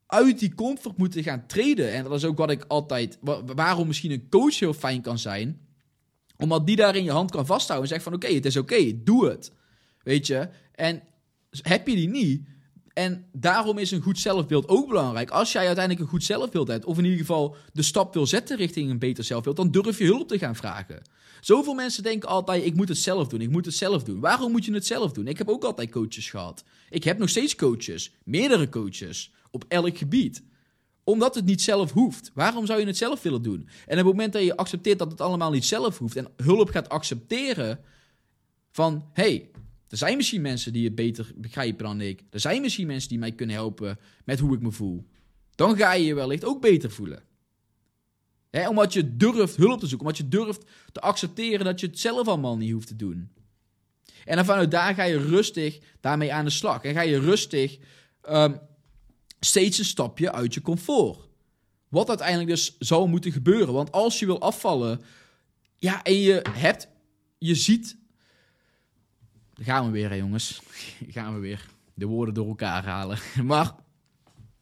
uit 0.05 0.39
die 0.39 0.55
comfort 0.55 0.97
moeten 0.97 1.23
gaan 1.23 1.47
treden. 1.47 1.93
En 1.93 2.03
dat 2.03 2.13
is 2.13 2.25
ook 2.25 2.37
wat 2.37 2.51
ik 2.51 2.65
altijd, 2.67 3.17
waarom 3.55 3.87
misschien 3.87 4.11
een 4.11 4.29
coach 4.29 4.59
heel 4.59 4.73
fijn 4.73 5.01
kan 5.01 5.19
zijn, 5.19 5.59
omdat 6.37 6.67
die 6.67 6.75
daar 6.75 6.95
in 6.95 7.03
je 7.03 7.11
hand 7.11 7.31
kan 7.31 7.45
vasthouden 7.45 7.89
en 7.89 7.93
zegt 7.95 8.03
van 8.03 8.13
oké, 8.13 8.33
het 8.33 8.45
is 8.45 8.57
oké, 8.57 9.03
doe 9.03 9.29
het. 9.29 9.51
Weet 10.03 10.27
je? 10.27 10.49
En 10.79 11.01
heb 11.51 11.87
je 11.87 11.95
die 11.95 12.09
niet, 12.09 12.47
en 12.93 13.25
daarom 13.31 13.77
is 13.77 13.91
een 13.91 14.01
goed 14.01 14.19
zelfbeeld 14.19 14.67
ook 14.67 14.87
belangrijk. 14.87 15.29
Als 15.29 15.51
jij 15.51 15.65
uiteindelijk 15.65 16.05
een 16.05 16.11
goed 16.11 16.23
zelfbeeld 16.23 16.67
hebt, 16.67 16.85
of 16.85 16.97
in 16.97 17.03
ieder 17.03 17.19
geval 17.19 17.55
de 17.73 17.81
stap 17.81 18.13
wil 18.13 18.25
zetten 18.25 18.57
richting 18.57 18.89
een 18.89 18.99
beter 18.99 19.23
zelfbeeld, 19.23 19.55
dan 19.55 19.71
durf 19.71 19.97
je 19.97 20.05
hulp 20.05 20.27
te 20.27 20.37
gaan 20.37 20.55
vragen. 20.55 21.01
Zoveel 21.41 21.73
mensen 21.73 22.03
denken 22.03 22.29
altijd: 22.29 22.65
ik 22.65 22.75
moet 22.75 22.87
het 22.87 22.97
zelf 22.97 23.27
doen, 23.27 23.41
ik 23.41 23.49
moet 23.49 23.65
het 23.65 23.75
zelf 23.75 24.03
doen. 24.03 24.19
Waarom 24.19 24.51
moet 24.51 24.65
je 24.65 24.73
het 24.73 24.85
zelf 24.85 25.11
doen? 25.11 25.27
Ik 25.27 25.37
heb 25.37 25.49
ook 25.49 25.63
altijd 25.63 25.91
coaches 25.91 26.29
gehad. 26.29 26.63
Ik 26.89 27.03
heb 27.03 27.17
nog 27.17 27.29
steeds 27.29 27.55
coaches, 27.55 28.11
meerdere 28.23 28.69
coaches, 28.69 29.33
op 29.51 29.65
elk 29.67 29.97
gebied 29.97 30.43
omdat 31.03 31.35
het 31.35 31.45
niet 31.45 31.61
zelf 31.61 31.91
hoeft. 31.91 32.31
Waarom 32.33 32.65
zou 32.65 32.79
je 32.79 32.85
het 32.85 32.97
zelf 32.97 33.21
willen 33.21 33.41
doen? 33.41 33.69
En 33.85 33.99
op 33.99 34.05
het 34.05 34.05
moment 34.05 34.33
dat 34.33 34.43
je 34.43 34.57
accepteert 34.57 34.99
dat 34.99 35.11
het 35.11 35.21
allemaal 35.21 35.51
niet 35.51 35.65
zelf 35.65 35.97
hoeft 35.97 36.15
en 36.15 36.27
hulp 36.35 36.69
gaat 36.69 36.89
accepteren 36.89 37.79
van 38.71 39.09
hey, 39.13 39.49
er 39.89 39.97
zijn 39.97 40.17
misschien 40.17 40.41
mensen 40.41 40.73
die 40.73 40.85
het 40.85 40.95
beter 40.95 41.31
begrijpen 41.35 41.85
dan 41.85 42.01
ik. 42.01 42.23
Er 42.29 42.39
zijn 42.39 42.61
misschien 42.61 42.87
mensen 42.87 43.09
die 43.09 43.19
mij 43.19 43.31
kunnen 43.31 43.55
helpen 43.55 43.99
met 44.25 44.39
hoe 44.39 44.55
ik 44.55 44.61
me 44.61 44.71
voel. 44.71 45.05
Dan 45.55 45.77
ga 45.77 45.93
je 45.93 46.05
je 46.05 46.13
wellicht 46.13 46.45
ook 46.45 46.61
beter 46.61 46.91
voelen. 46.91 47.23
omdat 48.69 48.93
je 48.93 49.17
durft 49.17 49.55
hulp 49.55 49.79
te 49.79 49.87
zoeken. 49.87 50.07
Omdat 50.07 50.17
je 50.17 50.27
durft 50.27 50.63
te 50.91 50.99
accepteren 50.99 51.65
dat 51.65 51.79
je 51.79 51.87
het 51.87 51.99
zelf 51.99 52.27
allemaal 52.27 52.57
niet 52.57 52.71
hoeft 52.71 52.87
te 52.87 52.95
doen. 52.95 53.31
En 54.25 54.35
dan 54.35 54.45
vanuit 54.45 54.71
daar 54.71 54.93
ga 54.93 55.03
je 55.03 55.17
rustig 55.17 55.79
daarmee 55.99 56.33
aan 56.33 56.45
de 56.45 56.51
slag. 56.51 56.83
En 56.83 56.93
ga 56.93 57.01
je 57.01 57.19
rustig 57.19 57.77
ehm, 58.21 58.55
steeds 59.39 59.77
een 59.77 59.85
stapje 59.85 60.31
uit 60.31 60.53
je 60.53 60.61
comfort. 60.61 61.19
Wat 61.87 62.09
uiteindelijk 62.09 62.49
dus 62.49 62.75
zou 62.79 63.07
moeten 63.07 63.31
gebeuren. 63.31 63.73
Want 63.73 63.91
als 63.91 64.19
je 64.19 64.25
wil 64.25 64.41
afvallen. 64.41 65.01
Ja, 65.75 66.03
en 66.03 66.15
je 66.15 66.45
hebt. 66.51 66.87
Je 67.37 67.55
ziet 67.55 67.97
gaan 69.61 69.85
we 69.85 69.91
weer, 69.91 70.09
hè, 70.09 70.15
jongens. 70.15 70.61
gaan 71.15 71.33
we 71.33 71.39
weer 71.39 71.69
de 71.93 72.05
woorden 72.05 72.33
door 72.33 72.47
elkaar 72.47 72.85
halen. 72.85 73.19
maar 73.43 73.75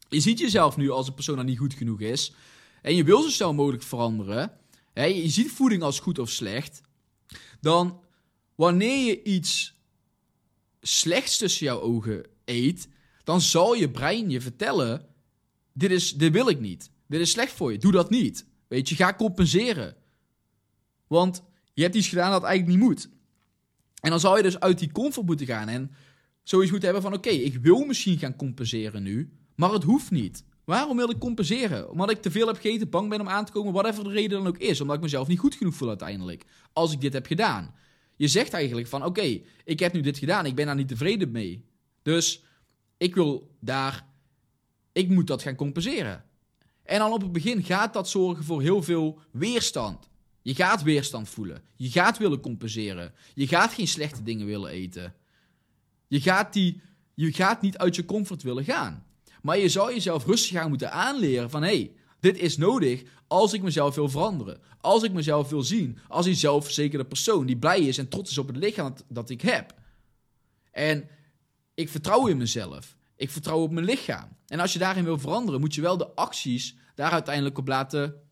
je 0.09 0.19
ziet 0.19 0.39
jezelf 0.39 0.77
nu 0.77 0.89
als 0.89 1.07
een 1.07 1.13
persoon 1.13 1.35
dat 1.35 1.45
niet 1.45 1.57
goed 1.57 1.73
genoeg 1.73 1.99
is. 1.99 2.33
En 2.81 2.95
je 2.95 3.03
wil 3.03 3.21
zo 3.21 3.29
snel 3.29 3.53
mogelijk 3.53 3.83
veranderen. 3.83 4.51
Je 4.93 5.29
ziet 5.29 5.51
voeding 5.51 5.81
als 5.81 5.99
goed 5.99 6.19
of 6.19 6.29
slecht. 6.29 6.81
Dan 7.61 8.03
wanneer 8.55 9.05
je 9.05 9.23
iets 9.23 9.73
slechts 10.81 11.37
tussen 11.37 11.65
jouw 11.65 11.79
ogen 11.79 12.25
eet, 12.45 12.87
dan 13.23 13.41
zal 13.41 13.73
je 13.73 13.91
brein 13.91 14.29
je 14.29 14.41
vertellen: 14.41 15.05
dit, 15.73 15.91
is, 15.91 16.13
dit 16.13 16.31
wil 16.31 16.49
ik 16.49 16.59
niet. 16.59 16.91
Dit 17.07 17.21
is 17.21 17.31
slecht 17.31 17.51
voor 17.51 17.71
je. 17.71 17.77
Doe 17.77 17.91
dat 17.91 18.09
niet. 18.09 18.45
Weet 18.67 18.89
je, 18.89 18.95
ga 18.95 19.13
compenseren. 19.13 19.95
Want 21.07 21.43
je 21.73 21.81
hebt 21.81 21.95
iets 21.95 22.07
gedaan 22.07 22.31
dat 22.31 22.43
eigenlijk 22.43 22.77
niet 22.79 22.87
moet. 22.87 23.09
En 24.01 24.09
dan 24.09 24.19
zou 24.19 24.37
je 24.37 24.43
dus 24.43 24.59
uit 24.59 24.79
die 24.79 24.91
comfort 24.91 25.25
moeten 25.25 25.45
gaan 25.45 25.67
en 25.67 25.91
zoiets 26.43 26.71
moeten 26.71 26.89
hebben 26.89 27.09
van... 27.09 27.19
oké, 27.19 27.29
ik 27.29 27.55
wil 27.55 27.85
misschien 27.85 28.17
gaan 28.17 28.35
compenseren 28.35 29.03
nu, 29.03 29.31
maar 29.55 29.71
het 29.71 29.83
hoeft 29.83 30.11
niet. 30.11 30.43
Waarom 30.67 30.97
wil 30.97 31.09
ik 31.09 31.19
compenseren? 31.19 31.89
Omdat 31.89 32.11
ik 32.11 32.21
te 32.21 32.31
veel 32.31 32.47
heb 32.47 32.55
gegeten, 32.55 32.89
bang 32.89 33.09
ben 33.09 33.21
om 33.21 33.29
aan 33.29 33.45
te 33.45 33.51
komen, 33.51 33.73
whatever 33.73 34.03
de 34.03 34.09
reden 34.09 34.37
dan 34.37 34.47
ook 34.47 34.57
is. 34.57 34.81
Omdat 34.81 34.95
ik 34.95 35.01
mezelf 35.01 35.27
niet 35.27 35.39
goed 35.39 35.55
genoeg 35.55 35.75
voel 35.75 35.87
uiteindelijk. 35.87 36.45
Als 36.73 36.91
ik 36.91 37.01
dit 37.01 37.13
heb 37.13 37.25
gedaan. 37.25 37.75
Je 38.15 38.27
zegt 38.27 38.53
eigenlijk 38.53 38.87
van, 38.87 39.05
oké, 39.05 39.41
ik 39.63 39.79
heb 39.79 39.93
nu 39.93 40.01
dit 40.01 40.17
gedaan, 40.17 40.45
ik 40.45 40.55
ben 40.55 40.65
daar 40.65 40.75
niet 40.75 40.87
tevreden 40.87 41.31
mee. 41.31 41.65
Dus 42.01 42.43
ik 42.97 43.15
wil 43.15 43.55
daar, 43.59 44.07
ik 44.91 45.09
moet 45.09 45.27
dat 45.27 45.41
gaan 45.41 45.55
compenseren. 45.55 46.23
En 46.83 46.99
dan 46.99 47.11
op 47.11 47.21
het 47.21 47.31
begin 47.31 47.63
gaat 47.63 47.93
dat 47.93 48.09
zorgen 48.09 48.43
voor 48.43 48.61
heel 48.61 48.83
veel 48.83 49.19
weerstand. 49.31 50.09
Je 50.47 50.55
gaat 50.55 50.83
weerstand 50.83 51.29
voelen. 51.29 51.61
Je 51.75 51.89
gaat 51.89 52.17
willen 52.17 52.39
compenseren. 52.39 53.13
Je 53.33 53.47
gaat 53.47 53.73
geen 53.73 53.87
slechte 53.87 54.23
dingen 54.23 54.45
willen 54.45 54.71
eten. 54.71 55.13
Je 56.07 56.21
gaat, 56.21 56.53
die, 56.53 56.81
je 57.13 57.33
gaat 57.33 57.61
niet 57.61 57.77
uit 57.77 57.95
je 57.95 58.05
comfort 58.05 58.43
willen 58.43 58.63
gaan. 58.63 59.05
Maar 59.41 59.57
je 59.57 59.69
zou 59.69 59.93
jezelf 59.93 60.25
rustig 60.25 60.51
gaan 60.51 60.69
moeten 60.69 60.91
aanleren 60.91 61.49
van... 61.49 61.61
hé, 61.61 61.67
hey, 61.67 61.91
dit 62.19 62.37
is 62.37 62.57
nodig 62.57 63.03
als 63.27 63.53
ik 63.53 63.61
mezelf 63.61 63.95
wil 63.95 64.09
veranderen. 64.09 64.61
Als 64.81 65.03
ik 65.03 65.11
mezelf 65.11 65.49
wil 65.49 65.63
zien 65.63 65.97
als 66.07 66.25
een 66.25 66.35
zelfverzekerde 66.35 67.05
persoon... 67.05 67.45
die 67.45 67.57
blij 67.57 67.81
is 67.81 67.97
en 67.97 68.09
trots 68.09 68.31
is 68.31 68.37
op 68.37 68.47
het 68.47 68.57
lichaam 68.57 68.93
dat, 68.93 69.03
dat 69.07 69.29
ik 69.29 69.41
heb. 69.41 69.73
En 70.71 71.09
ik 71.73 71.89
vertrouw 71.89 72.27
in 72.27 72.37
mezelf. 72.37 72.95
Ik 73.15 73.29
vertrouw 73.29 73.59
op 73.59 73.71
mijn 73.71 73.85
lichaam. 73.85 74.29
En 74.47 74.59
als 74.59 74.73
je 74.73 74.79
daarin 74.79 75.03
wil 75.03 75.19
veranderen, 75.19 75.59
moet 75.59 75.75
je 75.75 75.81
wel 75.81 75.97
de 75.97 76.15
acties 76.15 76.75
daar 76.95 77.11
uiteindelijk 77.11 77.57
op 77.57 77.67
laten. 77.67 78.26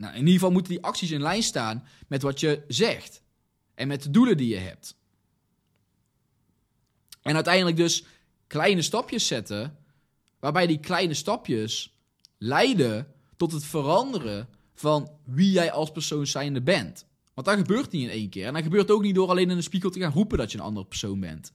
Nou, 0.00 0.12
in 0.12 0.18
ieder 0.18 0.32
geval 0.32 0.50
moeten 0.50 0.72
die 0.72 0.82
acties 0.82 1.10
in 1.10 1.22
lijn 1.22 1.42
staan 1.42 1.84
met 2.08 2.22
wat 2.22 2.40
je 2.40 2.64
zegt. 2.68 3.22
En 3.74 3.88
met 3.88 4.02
de 4.02 4.10
doelen 4.10 4.36
die 4.36 4.48
je 4.48 4.56
hebt. 4.56 4.96
En 7.22 7.34
uiteindelijk 7.34 7.76
dus 7.76 8.04
kleine 8.46 8.82
stapjes 8.82 9.26
zetten, 9.26 9.76
waarbij 10.38 10.66
die 10.66 10.80
kleine 10.80 11.14
stapjes 11.14 11.96
leiden 12.38 13.12
tot 13.36 13.52
het 13.52 13.64
veranderen 13.64 14.48
van 14.74 15.10
wie 15.24 15.50
jij 15.50 15.72
als 15.72 15.92
persoon 15.92 16.26
zijnde 16.26 16.62
bent. 16.62 17.06
Want 17.34 17.46
dat 17.46 17.56
gebeurt 17.56 17.90
niet 17.90 18.02
in 18.02 18.10
één 18.10 18.28
keer. 18.28 18.46
En 18.46 18.52
dat 18.54 18.62
gebeurt 18.62 18.90
ook 18.90 19.02
niet 19.02 19.14
door 19.14 19.28
alleen 19.28 19.50
in 19.50 19.56
de 19.56 19.62
spiegel 19.62 19.90
te 19.90 20.00
gaan 20.00 20.12
roepen 20.12 20.38
dat 20.38 20.52
je 20.52 20.58
een 20.58 20.64
andere 20.64 20.86
persoon 20.86 21.20
bent. 21.20 21.52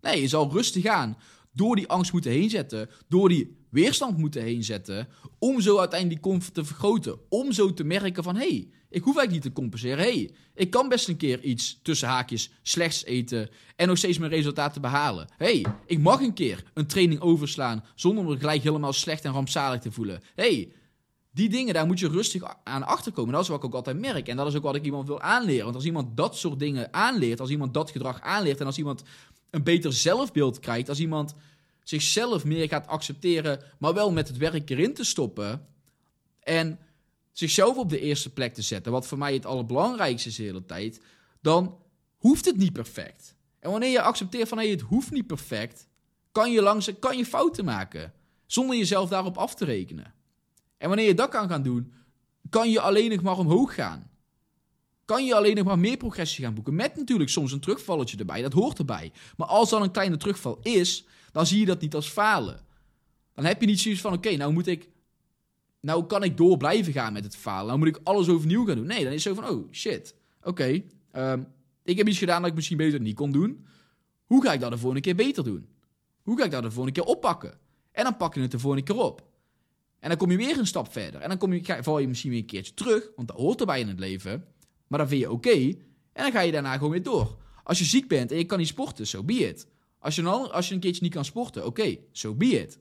Nee, 0.00 0.20
je 0.20 0.28
zal 0.28 0.52
rustig 0.52 0.86
aan 0.86 1.16
door 1.52 1.76
die 1.76 1.88
angst 1.88 2.12
moeten 2.12 2.30
heen 2.30 2.50
zetten, 2.50 2.90
door 3.08 3.28
die 3.28 3.65
weerstand 3.76 4.18
moeten 4.18 4.42
heen 4.42 4.64
zetten, 4.64 5.08
om 5.38 5.60
zo 5.60 5.78
uiteindelijk 5.78 6.22
die 6.22 6.32
comfort 6.32 6.54
te 6.54 6.64
vergroten. 6.64 7.18
Om 7.28 7.52
zo 7.52 7.74
te 7.74 7.84
merken 7.84 8.22
van, 8.22 8.36
hé, 8.36 8.48
hey, 8.48 8.68
ik 8.88 9.02
hoef 9.02 9.16
eigenlijk 9.16 9.32
niet 9.32 9.42
te 9.42 9.60
compenseren. 9.60 9.98
Hé, 9.98 10.12
hey, 10.12 10.30
ik 10.54 10.70
kan 10.70 10.88
best 10.88 11.08
een 11.08 11.16
keer 11.16 11.42
iets 11.42 11.80
tussen 11.82 12.08
haakjes 12.08 12.50
slechts 12.62 13.04
eten 13.04 13.48
en 13.76 13.88
nog 13.88 13.98
steeds 13.98 14.18
mijn 14.18 14.30
resultaten 14.30 14.80
behalen. 14.80 15.28
Hé, 15.36 15.60
hey, 15.60 15.64
ik 15.86 15.98
mag 15.98 16.20
een 16.20 16.32
keer 16.32 16.64
een 16.74 16.86
training 16.86 17.20
overslaan 17.20 17.84
zonder 17.94 18.24
me 18.24 18.38
gelijk 18.38 18.62
helemaal 18.62 18.92
slecht 18.92 19.24
en 19.24 19.32
rampzalig 19.32 19.80
te 19.80 19.92
voelen. 19.92 20.20
Hé, 20.34 20.54
hey, 20.54 20.72
die 21.32 21.48
dingen, 21.48 21.74
daar 21.74 21.86
moet 21.86 21.98
je 21.98 22.08
rustig 22.08 22.42
aan 22.64 22.86
achterkomen. 22.86 23.32
Dat 23.32 23.42
is 23.42 23.48
wat 23.48 23.58
ik 23.58 23.64
ook 23.64 23.74
altijd 23.74 23.98
merk. 23.98 24.28
En 24.28 24.36
dat 24.36 24.46
is 24.46 24.54
ook 24.54 24.62
wat 24.62 24.74
ik 24.74 24.84
iemand 24.84 25.06
wil 25.06 25.20
aanleren. 25.20 25.64
Want 25.64 25.76
als 25.76 25.84
iemand 25.84 26.16
dat 26.16 26.36
soort 26.36 26.58
dingen 26.58 26.92
aanleert, 26.92 27.40
als 27.40 27.50
iemand 27.50 27.74
dat 27.74 27.90
gedrag 27.90 28.20
aanleert 28.20 28.60
en 28.60 28.66
als 28.66 28.78
iemand 28.78 29.02
een 29.50 29.62
beter 29.62 29.92
zelfbeeld 29.92 30.58
krijgt, 30.58 30.88
als 30.88 31.00
iemand 31.00 31.34
zichzelf 31.88 32.44
meer 32.44 32.68
gaat 32.68 32.86
accepteren, 32.86 33.62
maar 33.78 33.94
wel 33.94 34.12
met 34.12 34.28
het 34.28 34.36
werk 34.36 34.70
erin 34.70 34.94
te 34.94 35.04
stoppen 35.04 35.66
en 36.40 36.78
zichzelf 37.32 37.76
op 37.76 37.90
de 37.90 38.00
eerste 38.00 38.32
plek 38.32 38.54
te 38.54 38.62
zetten, 38.62 38.92
wat 38.92 39.06
voor 39.06 39.18
mij 39.18 39.34
het 39.34 39.46
allerbelangrijkste 39.46 40.28
is 40.28 40.36
de 40.36 40.42
hele 40.42 40.64
tijd, 40.64 41.00
dan 41.40 41.78
hoeft 42.16 42.44
het 42.44 42.56
niet 42.56 42.72
perfect. 42.72 43.34
En 43.58 43.70
wanneer 43.70 43.90
je 43.90 44.00
accepteert 44.00 44.48
van 44.48 44.58
hey, 44.58 44.68
het 44.68 44.80
hoeft 44.80 45.10
niet 45.10 45.26
perfect, 45.26 45.88
kan 46.32 46.52
je 46.52 46.62
langzaam 46.62 46.98
kan 46.98 47.16
je 47.16 47.26
fouten 47.26 47.64
maken, 47.64 48.12
zonder 48.46 48.76
jezelf 48.76 49.08
daarop 49.08 49.36
af 49.36 49.54
te 49.54 49.64
rekenen. 49.64 50.14
En 50.78 50.88
wanneer 50.88 51.06
je 51.06 51.14
dat 51.14 51.30
kan 51.30 51.48
gaan 51.48 51.62
doen, 51.62 51.92
kan 52.50 52.70
je 52.70 52.80
alleen 52.80 53.10
nog 53.10 53.22
maar 53.22 53.38
omhoog 53.38 53.74
gaan 53.74 54.10
kan 55.06 55.24
je 55.24 55.34
alleen 55.34 55.56
nog 55.56 55.64
maar 55.64 55.78
meer 55.78 55.96
progressie 55.96 56.44
gaan 56.44 56.54
boeken. 56.54 56.74
Met 56.74 56.96
natuurlijk 56.96 57.30
soms 57.30 57.52
een 57.52 57.60
terugvalletje 57.60 58.16
erbij, 58.16 58.42
dat 58.42 58.52
hoort 58.52 58.78
erbij. 58.78 59.12
Maar 59.36 59.46
als 59.46 59.70
dan 59.70 59.82
een 59.82 59.90
kleine 59.90 60.16
terugval 60.16 60.58
is, 60.62 61.04
dan 61.36 61.46
zie 61.46 61.58
je 61.60 61.66
dat 61.66 61.80
niet 61.80 61.94
als 61.94 62.08
falen. 62.08 62.60
Dan 63.34 63.44
heb 63.44 63.60
je 63.60 63.66
niet 63.66 63.80
zoiets 63.80 64.00
van, 64.00 64.12
oké, 64.12 64.36
nou 64.36 64.52
moet 64.52 64.66
ik... 64.66 64.88
Nou 65.80 66.04
kan 66.04 66.22
ik 66.22 66.36
door 66.36 66.56
blijven 66.56 66.92
gaan 66.92 67.12
met 67.12 67.24
het 67.24 67.36
falen. 67.36 67.66
Nou 67.66 67.78
moet 67.78 67.88
ik 67.88 68.00
alles 68.02 68.28
overnieuw 68.28 68.64
gaan 68.64 68.76
doen. 68.76 68.86
Nee, 68.86 69.04
dan 69.04 69.12
is 69.12 69.24
het 69.24 69.34
zo 69.34 69.42
van, 69.42 69.50
oh 69.50 69.72
shit, 69.72 70.14
oké. 70.42 70.82
Ehm, 71.10 71.42
ik 71.84 71.96
heb 71.96 72.08
iets 72.08 72.18
gedaan 72.18 72.40
dat 72.40 72.50
ik 72.50 72.56
misschien 72.56 72.76
beter 72.76 73.00
niet 73.00 73.14
kon 73.14 73.32
doen. 73.32 73.66
Hoe 74.24 74.44
ga 74.44 74.52
ik 74.52 74.60
dat 74.60 74.70
de 74.70 74.78
volgende 74.78 75.02
keer 75.02 75.14
beter 75.14 75.44
doen? 75.44 75.68
Hoe 76.22 76.38
ga 76.38 76.44
ik 76.44 76.50
dat 76.50 76.62
de 76.62 76.70
volgende 76.70 77.00
keer 77.00 77.10
oppakken? 77.10 77.58
En 77.92 78.04
dan 78.04 78.16
pak 78.16 78.34
je 78.34 78.40
het 78.40 78.50
de 78.50 78.58
volgende 78.58 78.84
keer 78.84 79.02
op. 79.02 79.26
En 79.98 80.08
dan 80.08 80.18
kom 80.18 80.30
je 80.30 80.36
weer 80.36 80.58
een 80.58 80.66
stap 80.66 80.92
verder. 80.92 81.20
En 81.20 81.28
dan 81.28 81.38
kom 81.38 81.52
je, 81.52 81.78
val 81.80 81.98
je 81.98 82.08
misschien 82.08 82.30
weer 82.30 82.40
een 82.40 82.46
keertje 82.46 82.74
terug, 82.74 83.10
want 83.16 83.28
dat 83.28 83.36
hoort 83.36 83.60
erbij 83.60 83.80
in 83.80 83.88
het 83.88 84.00
leven. 84.00 84.44
Maar 84.86 84.98
dan 84.98 85.08
vind 85.08 85.20
je 85.20 85.30
oké. 85.30 85.50
en 86.12 86.22
dan 86.22 86.32
ga 86.32 86.40
je 86.40 86.52
daarna 86.52 86.72
gewoon 86.72 86.90
weer 86.90 87.02
door. 87.02 87.36
Als 87.62 87.78
je 87.78 87.84
ziek 87.84 88.08
bent 88.08 88.30
en 88.30 88.38
je 88.38 88.44
kan 88.44 88.58
niet 88.58 88.68
sporten, 88.68 89.06
zo 89.06 89.16
so 89.16 89.24
be. 89.24 89.74
Als 90.06 90.14
je, 90.14 90.22
een, 90.22 90.28
als 90.28 90.68
je 90.68 90.74
een 90.74 90.80
keertje 90.80 91.02
niet 91.02 91.12
kan 91.12 91.24
sporten, 91.24 91.66
oké, 91.66 91.88
zo 91.88 91.98
so 92.12 92.34
be 92.34 92.46
it. 92.46 92.78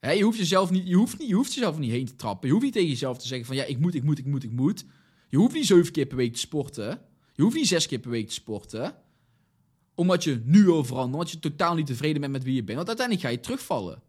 je, 0.00 0.22
hoeft 0.22 0.38
jezelf 0.38 0.70
niet, 0.70 0.88
je, 0.88 0.94
hoeft 0.94 1.18
niet, 1.18 1.28
je 1.28 1.34
hoeft 1.34 1.54
jezelf 1.54 1.78
niet 1.78 1.90
heen 1.90 2.06
te 2.06 2.16
trappen. 2.16 2.46
Je 2.46 2.52
hoeft 2.52 2.64
niet 2.64 2.74
tegen 2.74 2.88
jezelf 2.88 3.18
te 3.18 3.26
zeggen 3.26 3.46
van 3.46 3.56
ja, 3.56 3.64
ik 3.64 3.78
moet, 3.78 3.94
ik 3.94 4.02
moet, 4.02 4.18
ik 4.18 4.26
moet, 4.26 4.44
ik 4.44 4.52
moet. 4.52 4.84
Je 5.28 5.36
hoeft 5.36 5.54
niet 5.54 5.66
zeven 5.66 5.92
keer 5.92 6.06
per 6.06 6.16
week 6.16 6.32
te 6.32 6.38
sporten. 6.38 7.00
Je 7.34 7.42
hoeft 7.42 7.56
niet 7.56 7.66
zes 7.66 7.86
keer 7.86 7.98
per 7.98 8.10
week 8.10 8.26
te 8.26 8.32
sporten. 8.32 8.94
Omdat 9.94 10.24
je 10.24 10.42
nu 10.44 10.68
al 10.68 10.84
verandert. 10.84 11.14
Omdat 11.14 11.30
je 11.30 11.38
totaal 11.38 11.74
niet 11.74 11.86
tevreden 11.86 12.20
bent 12.20 12.32
met 12.32 12.42
wie 12.42 12.54
je 12.54 12.64
bent. 12.64 12.76
Want 12.76 12.88
uiteindelijk 12.88 13.26
ga 13.26 13.32
je 13.32 13.40
terugvallen. 13.40 14.02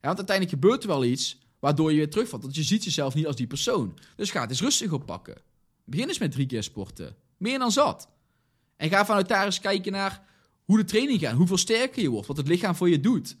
Want 0.00 0.18
uiteindelijk 0.18 0.50
gebeurt 0.50 0.82
er 0.82 0.88
wel 0.88 1.04
iets 1.04 1.38
Waardoor 1.58 1.90
je 1.90 1.96
weer 1.96 2.10
terugvalt. 2.10 2.42
Want 2.42 2.54
je 2.54 2.62
ziet 2.62 2.84
jezelf 2.84 3.14
niet 3.14 3.26
als 3.26 3.36
die 3.36 3.46
persoon. 3.46 3.98
Dus 4.16 4.30
ga 4.30 4.40
het 4.40 4.50
eens 4.50 4.60
rustig 4.60 4.92
oppakken. 4.92 5.36
Begin 5.84 6.08
eens 6.08 6.18
met 6.18 6.32
drie 6.32 6.46
keer 6.46 6.62
sporten. 6.62 7.16
Meer 7.36 7.58
dan 7.58 7.72
zat. 7.72 8.08
En 8.78 8.88
ga 8.88 9.06
vanuit 9.06 9.28
daar 9.28 9.44
eens 9.44 9.60
kijken 9.60 9.92
naar 9.92 10.22
hoe 10.64 10.76
de 10.76 10.84
training 10.84 11.20
gaat. 11.20 11.36
Hoeveel 11.36 11.56
sterker 11.56 12.02
je 12.02 12.08
wordt. 12.08 12.26
Wat 12.26 12.36
het 12.36 12.48
lichaam 12.48 12.74
voor 12.74 12.88
je 12.88 13.00
doet. 13.00 13.36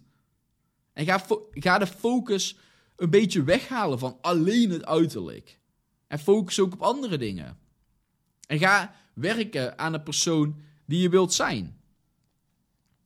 En 0.92 1.04
ga, 1.04 1.24
ga 1.50 1.78
de 1.78 1.86
focus 1.86 2.56
een 2.96 3.10
beetje 3.10 3.42
weghalen 3.42 3.98
van 3.98 4.18
alleen 4.20 4.70
het 4.70 4.84
uiterlijk. 4.84 5.58
En 6.06 6.18
focus 6.18 6.60
ook 6.60 6.72
op 6.72 6.82
andere 6.82 7.18
dingen. 7.18 7.58
En 8.46 8.58
ga 8.58 8.94
werken 9.14 9.78
aan 9.78 9.92
de 9.92 10.00
persoon 10.00 10.60
die 10.86 11.00
je 11.00 11.08
wilt 11.08 11.32
zijn. 11.32 11.80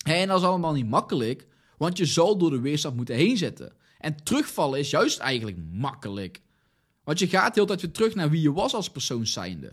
En 0.04 0.28
dat 0.28 0.40
is 0.40 0.46
allemaal 0.46 0.72
niet 0.72 0.88
makkelijk, 0.88 1.46
want 1.76 1.98
je 1.98 2.06
zal 2.06 2.36
door 2.38 2.50
de 2.50 2.60
weerstand 2.60 2.96
moeten 2.96 3.14
heen 3.14 3.36
zetten. 3.36 3.72
En 3.98 4.22
terugvallen 4.22 4.78
is 4.78 4.90
juist 4.90 5.18
eigenlijk 5.18 5.56
makkelijk. 5.72 6.40
Want 7.04 7.18
je 7.18 7.28
gaat 7.28 7.54
heel 7.54 7.66
tijd 7.66 7.80
weer 7.80 7.90
terug 7.90 8.14
naar 8.14 8.30
wie 8.30 8.42
je 8.42 8.52
was 8.52 8.74
als 8.74 8.90
persoon 8.90 9.26
zijnde. 9.26 9.72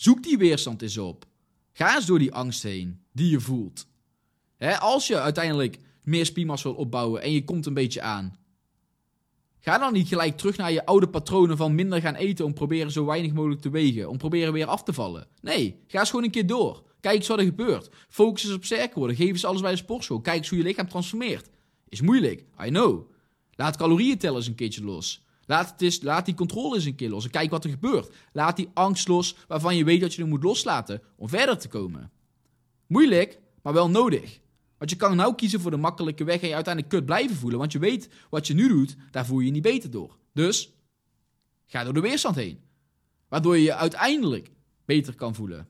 Zoek 0.00 0.22
die 0.22 0.38
weerstand 0.38 0.82
eens 0.82 0.98
op. 0.98 1.26
Ga 1.72 1.96
eens 1.96 2.06
door 2.06 2.18
die 2.18 2.32
angst 2.32 2.62
heen 2.62 3.00
die 3.12 3.30
je 3.30 3.40
voelt. 3.40 3.86
als 4.78 5.06
je 5.06 5.20
uiteindelijk 5.20 5.78
meer 6.02 6.26
spiermassa 6.26 6.68
wil 6.68 6.78
opbouwen 6.78 7.22
en 7.22 7.32
je 7.32 7.44
komt 7.44 7.66
een 7.66 7.74
beetje 7.74 8.02
aan. 8.02 8.36
Ga 9.58 9.78
dan 9.78 9.92
niet 9.92 10.08
gelijk 10.08 10.36
terug 10.36 10.56
naar 10.56 10.72
je 10.72 10.86
oude 10.86 11.08
patronen 11.08 11.56
van 11.56 11.74
minder 11.74 12.00
gaan 12.00 12.14
eten 12.14 12.44
om 12.44 12.54
proberen 12.54 12.90
zo 12.90 13.04
weinig 13.04 13.32
mogelijk 13.32 13.60
te 13.60 13.70
wegen. 13.70 14.08
Om 14.08 14.18
proberen 14.18 14.52
weer 14.52 14.66
af 14.66 14.82
te 14.82 14.92
vallen. 14.92 15.28
Nee, 15.40 15.80
ga 15.86 15.98
eens 15.98 16.10
gewoon 16.10 16.24
een 16.24 16.30
keer 16.30 16.46
door. 16.46 16.82
Kijk 17.00 17.16
eens 17.16 17.28
wat 17.28 17.38
er 17.38 17.44
gebeurt. 17.44 17.90
Focus 18.08 18.44
eens 18.44 18.54
op 18.54 18.64
sterker 18.64 18.98
worden. 18.98 19.16
Geef 19.16 19.28
eens 19.28 19.44
alles 19.44 19.60
bij 19.60 19.70
de 19.70 19.76
sportschool. 19.76 20.20
Kijk 20.20 20.38
eens 20.38 20.48
hoe 20.48 20.58
je 20.58 20.64
lichaam 20.64 20.88
transformeert. 20.88 21.48
Is 21.88 22.00
moeilijk, 22.00 22.44
I 22.64 22.68
know. 22.68 23.10
Laat 23.54 23.76
calorieën 23.76 24.18
tellen 24.18 24.36
eens 24.36 24.46
een 24.46 24.54
keertje 24.54 24.84
los. 24.84 25.24
Laat, 25.50 25.80
het 25.80 26.02
laat 26.02 26.24
die 26.24 26.34
controle 26.34 26.74
eens 26.74 26.84
een 26.84 26.94
keer 26.94 27.08
los 27.08 27.30
kijk 27.30 27.50
wat 27.50 27.64
er 27.64 27.70
gebeurt. 27.70 28.14
Laat 28.32 28.56
die 28.56 28.70
angst 28.74 29.08
los 29.08 29.36
waarvan 29.48 29.76
je 29.76 29.84
weet 29.84 30.00
dat 30.00 30.14
je 30.14 30.20
hem 30.20 30.30
moet 30.30 30.42
loslaten 30.42 31.02
om 31.16 31.28
verder 31.28 31.58
te 31.58 31.68
komen. 31.68 32.10
Moeilijk, 32.86 33.40
maar 33.62 33.72
wel 33.72 33.90
nodig. 33.90 34.40
Want 34.78 34.90
je 34.90 34.96
kan 34.96 35.16
nou 35.16 35.34
kiezen 35.34 35.60
voor 35.60 35.70
de 35.70 35.76
makkelijke 35.76 36.24
weg 36.24 36.40
en 36.40 36.48
je 36.48 36.54
uiteindelijk 36.54 36.94
kut 36.94 37.04
blijven 37.04 37.36
voelen. 37.36 37.58
Want 37.58 37.72
je 37.72 37.78
weet 37.78 38.08
wat 38.28 38.46
je 38.46 38.54
nu 38.54 38.68
doet, 38.68 38.96
daar 39.10 39.26
voel 39.26 39.38
je 39.38 39.46
je 39.46 39.52
niet 39.52 39.62
beter 39.62 39.90
door. 39.90 40.16
Dus 40.32 40.72
ga 41.66 41.84
door 41.84 41.94
de 41.94 42.00
weerstand 42.00 42.36
heen. 42.36 42.60
Waardoor 43.28 43.56
je 43.56 43.62
je 43.62 43.74
uiteindelijk 43.74 44.50
beter 44.84 45.14
kan 45.14 45.34
voelen. 45.34 45.68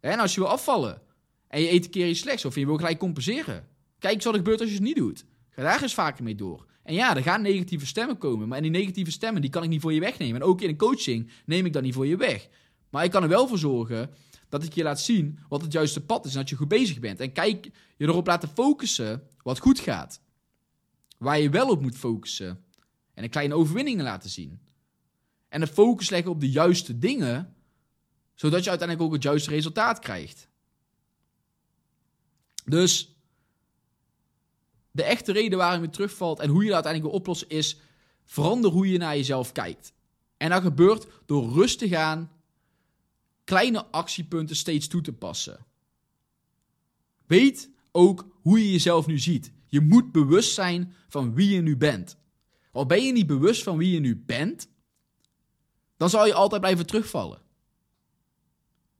En 0.00 0.18
als 0.18 0.34
je 0.34 0.40
wil 0.40 0.48
afvallen 0.48 1.02
en 1.48 1.60
je 1.60 1.72
eet 1.72 1.84
een 1.84 1.90
keer 1.90 2.08
iets 2.08 2.20
slechts 2.20 2.44
of 2.44 2.54
je 2.54 2.66
wil 2.66 2.76
gelijk 2.76 2.98
compenseren. 2.98 3.68
Kijk 3.98 4.22
wat 4.22 4.32
er 4.32 4.38
gebeurt 4.38 4.60
als 4.60 4.68
je 4.68 4.74
het 4.74 4.84
niet 4.84 4.96
doet. 4.96 5.24
Ga 5.50 5.62
daar 5.62 5.82
eens 5.82 5.94
vaker 5.94 6.24
mee 6.24 6.34
door. 6.34 6.66
En 6.84 6.94
ja, 6.94 7.16
er 7.16 7.22
gaan 7.22 7.42
negatieve 7.42 7.86
stemmen 7.86 8.18
komen. 8.18 8.48
Maar 8.48 8.62
die 8.62 8.70
negatieve 8.70 9.10
stemmen 9.10 9.42
die 9.42 9.50
kan 9.50 9.62
ik 9.62 9.68
niet 9.68 9.80
voor 9.80 9.92
je 9.92 10.00
wegnemen. 10.00 10.40
En 10.40 10.46
ook 10.46 10.60
in 10.60 10.68
een 10.68 10.76
coaching 10.76 11.30
neem 11.46 11.66
ik 11.66 11.72
dat 11.72 11.82
niet 11.82 11.94
voor 11.94 12.06
je 12.06 12.16
weg. 12.16 12.48
Maar 12.90 13.04
ik 13.04 13.10
kan 13.10 13.22
er 13.22 13.28
wel 13.28 13.48
voor 13.48 13.58
zorgen 13.58 14.10
dat 14.48 14.62
ik 14.62 14.72
je 14.72 14.82
laat 14.82 15.00
zien 15.00 15.38
wat 15.48 15.62
het 15.62 15.72
juiste 15.72 16.00
pad 16.00 16.24
is. 16.24 16.32
En 16.32 16.40
dat 16.40 16.48
je 16.48 16.56
goed 16.56 16.68
bezig 16.68 17.00
bent. 17.00 17.20
En 17.20 17.32
kijk 17.32 17.70
je 17.96 18.04
erop 18.06 18.26
laten 18.26 18.48
focussen 18.48 19.28
wat 19.42 19.58
goed 19.58 19.78
gaat. 19.78 20.20
Waar 21.18 21.40
je 21.40 21.50
wel 21.50 21.68
op 21.68 21.82
moet 21.82 21.96
focussen. 21.96 22.64
En 23.14 23.24
een 23.24 23.30
kleine 23.30 23.54
overwinningen 23.54 24.04
laten 24.04 24.30
zien. 24.30 24.60
En 25.48 25.60
de 25.60 25.66
focus 25.66 26.10
leggen 26.10 26.30
op 26.30 26.40
de 26.40 26.50
juiste 26.50 26.98
dingen. 26.98 27.54
Zodat 28.34 28.64
je 28.64 28.70
uiteindelijk 28.70 29.08
ook 29.08 29.14
het 29.14 29.22
juiste 29.22 29.50
resultaat 29.50 29.98
krijgt. 29.98 30.48
Dus 32.64 33.13
De 34.94 35.02
echte 35.02 35.32
reden 35.32 35.58
waarom 35.58 35.82
je 35.82 35.90
terugvalt 35.90 36.40
en 36.40 36.48
hoe 36.48 36.62
je 36.62 36.66
dat 36.66 36.74
uiteindelijk 36.74 37.12
wil 37.12 37.20
oplossen 37.20 37.48
is... 37.48 37.76
verander 38.24 38.70
hoe 38.70 38.90
je 38.90 38.98
naar 38.98 39.16
jezelf 39.16 39.52
kijkt. 39.52 39.92
En 40.36 40.50
dat 40.50 40.62
gebeurt 40.62 41.06
door 41.26 41.52
rustig 41.52 41.92
aan 41.92 42.30
kleine 43.44 43.86
actiepunten 43.86 44.56
steeds 44.56 44.88
toe 44.88 45.00
te 45.00 45.12
passen. 45.12 45.66
Weet 47.26 47.70
ook 47.92 48.26
hoe 48.42 48.58
je 48.58 48.70
jezelf 48.70 49.06
nu 49.06 49.18
ziet. 49.18 49.52
Je 49.66 49.80
moet 49.80 50.12
bewust 50.12 50.54
zijn 50.54 50.94
van 51.08 51.34
wie 51.34 51.48
je 51.48 51.60
nu 51.60 51.76
bent. 51.76 52.16
Al 52.72 52.86
ben 52.86 53.04
je 53.04 53.12
niet 53.12 53.26
bewust 53.26 53.62
van 53.62 53.76
wie 53.76 53.90
je 53.90 54.00
nu 54.00 54.16
bent, 54.16 54.68
dan 55.96 56.10
zal 56.10 56.26
je 56.26 56.34
altijd 56.34 56.60
blijven 56.60 56.86
terugvallen. 56.86 57.42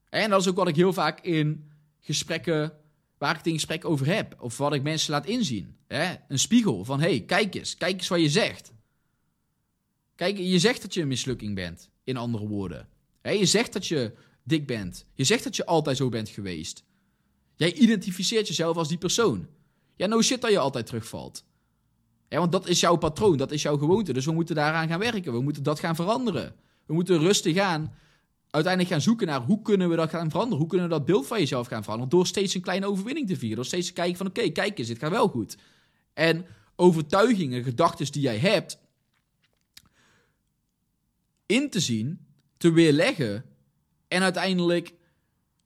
En 0.09 0.31
dat 0.31 0.41
is 0.41 0.49
ook 0.49 0.57
wat 0.57 0.69
ik 0.69 0.77
heel 0.77 0.93
vaak 0.93 1.21
in 1.21 1.71
gesprekken, 2.01 2.79
waar 3.25 3.33
ik 3.33 3.39
het 3.39 3.47
in 3.47 3.55
gesprek 3.55 3.85
over 3.85 4.07
heb, 4.07 4.37
of 4.39 4.57
wat 4.57 4.75
ik 4.75 4.83
mensen 4.83 5.11
laat 5.11 5.27
inzien. 5.27 5.77
Een 6.29 6.39
spiegel 6.39 6.85
van, 6.85 7.01
hey, 7.01 7.21
kijk 7.21 7.55
eens, 7.55 7.77
kijk 7.77 7.99
eens 7.99 8.09
wat 8.09 8.21
je 8.21 8.29
zegt. 8.29 8.73
Kijk, 10.15 10.39
je 10.39 10.59
zegt 10.59 10.83
dat 10.83 10.95
je 10.95 11.01
een 11.01 11.09
mislukking 11.09 11.55
bent, 11.55 11.91
in 12.03 12.17
andere 12.17 12.47
woorden. 12.47 12.89
Je 13.23 13.47
zegt 13.47 13.73
dat 13.73 13.87
je 13.87 14.13
dik 14.43 14.67
bent. 14.67 15.07
Je 15.15 15.25
zegt 15.25 15.45
dat 15.45 15.57
je 15.57 15.67
altijd 15.67 15.97
zo 15.97 16.09
bent 16.09 16.29
geweest. 16.29 16.85
Jij 17.57 17.73
identificeert 17.73 18.49
jezelf 18.49 18.77
als 18.77 18.89
die 18.89 18.99
persoon. 18.99 19.47
Ja, 19.97 20.07
no 20.07 20.23
shit 20.23 20.41
dat 20.41 20.51
je 20.51 20.59
altijd 20.59 20.87
terugvalt. 20.87 21.45
Want 22.29 22.53
dat 22.53 22.69
is 22.69 22.81
jouw 22.81 22.97
patroon, 22.97 23.37
dat 23.37 23.53
is 23.53 23.63
jouw 23.63 23.79
gewoonte. 23.79 24.13
Dus 24.13 24.25
we 24.25 24.33
moeten 24.33 24.55
daaraan 24.55 24.89
gaan 24.89 24.99
werken. 24.99 25.33
We 25.33 25.41
moeten 25.41 25.63
dat 25.63 25.81
gaan 25.81 25.95
veranderen. 25.95 26.55
We 26.87 26.95
moeten 26.95 27.19
rustig 27.19 27.59
aan 27.59 27.95
uiteindelijk 28.55 28.93
gaan 28.93 29.03
zoeken 29.03 29.27
naar 29.27 29.41
hoe 29.41 29.63
kunnen 29.63 29.89
we 29.89 29.97
dat 29.97 30.11
gaan 30.11 30.31
veranderen. 30.31 30.59
Hoe 30.59 30.69
kunnen 30.69 30.89
we 30.89 30.95
dat 30.95 31.05
beeld 31.05 31.27
van 31.27 31.39
jezelf 31.39 31.67
gaan 31.67 31.83
veranderen. 31.83 32.11
Door 32.11 32.27
steeds 32.27 32.55
een 32.55 32.61
kleine 32.61 32.87
overwinning 32.87 33.29
te 33.29 33.37
vieren. 33.37 33.57
Door 33.57 33.65
steeds 33.65 33.87
te 33.87 33.93
kijken 33.93 34.17
van 34.17 34.27
oké, 34.27 34.49
kijk 34.49 34.79
eens, 34.79 34.89
dit 34.89 34.99
gaat 34.99 35.11
wel 35.11 35.29
goed. 35.29 35.57
En 36.13 36.47
overtuigingen, 36.77 37.65
gedachten 37.65 38.13
die 38.13 38.23
jij 38.23 38.39
hebt, 38.39 38.79
in 41.47 41.71
te 41.71 41.81
zien, 41.81 42.27
te 42.57 42.73
weerleggen 42.73 43.45
en 44.09 44.23
uiteindelijk 44.23 44.95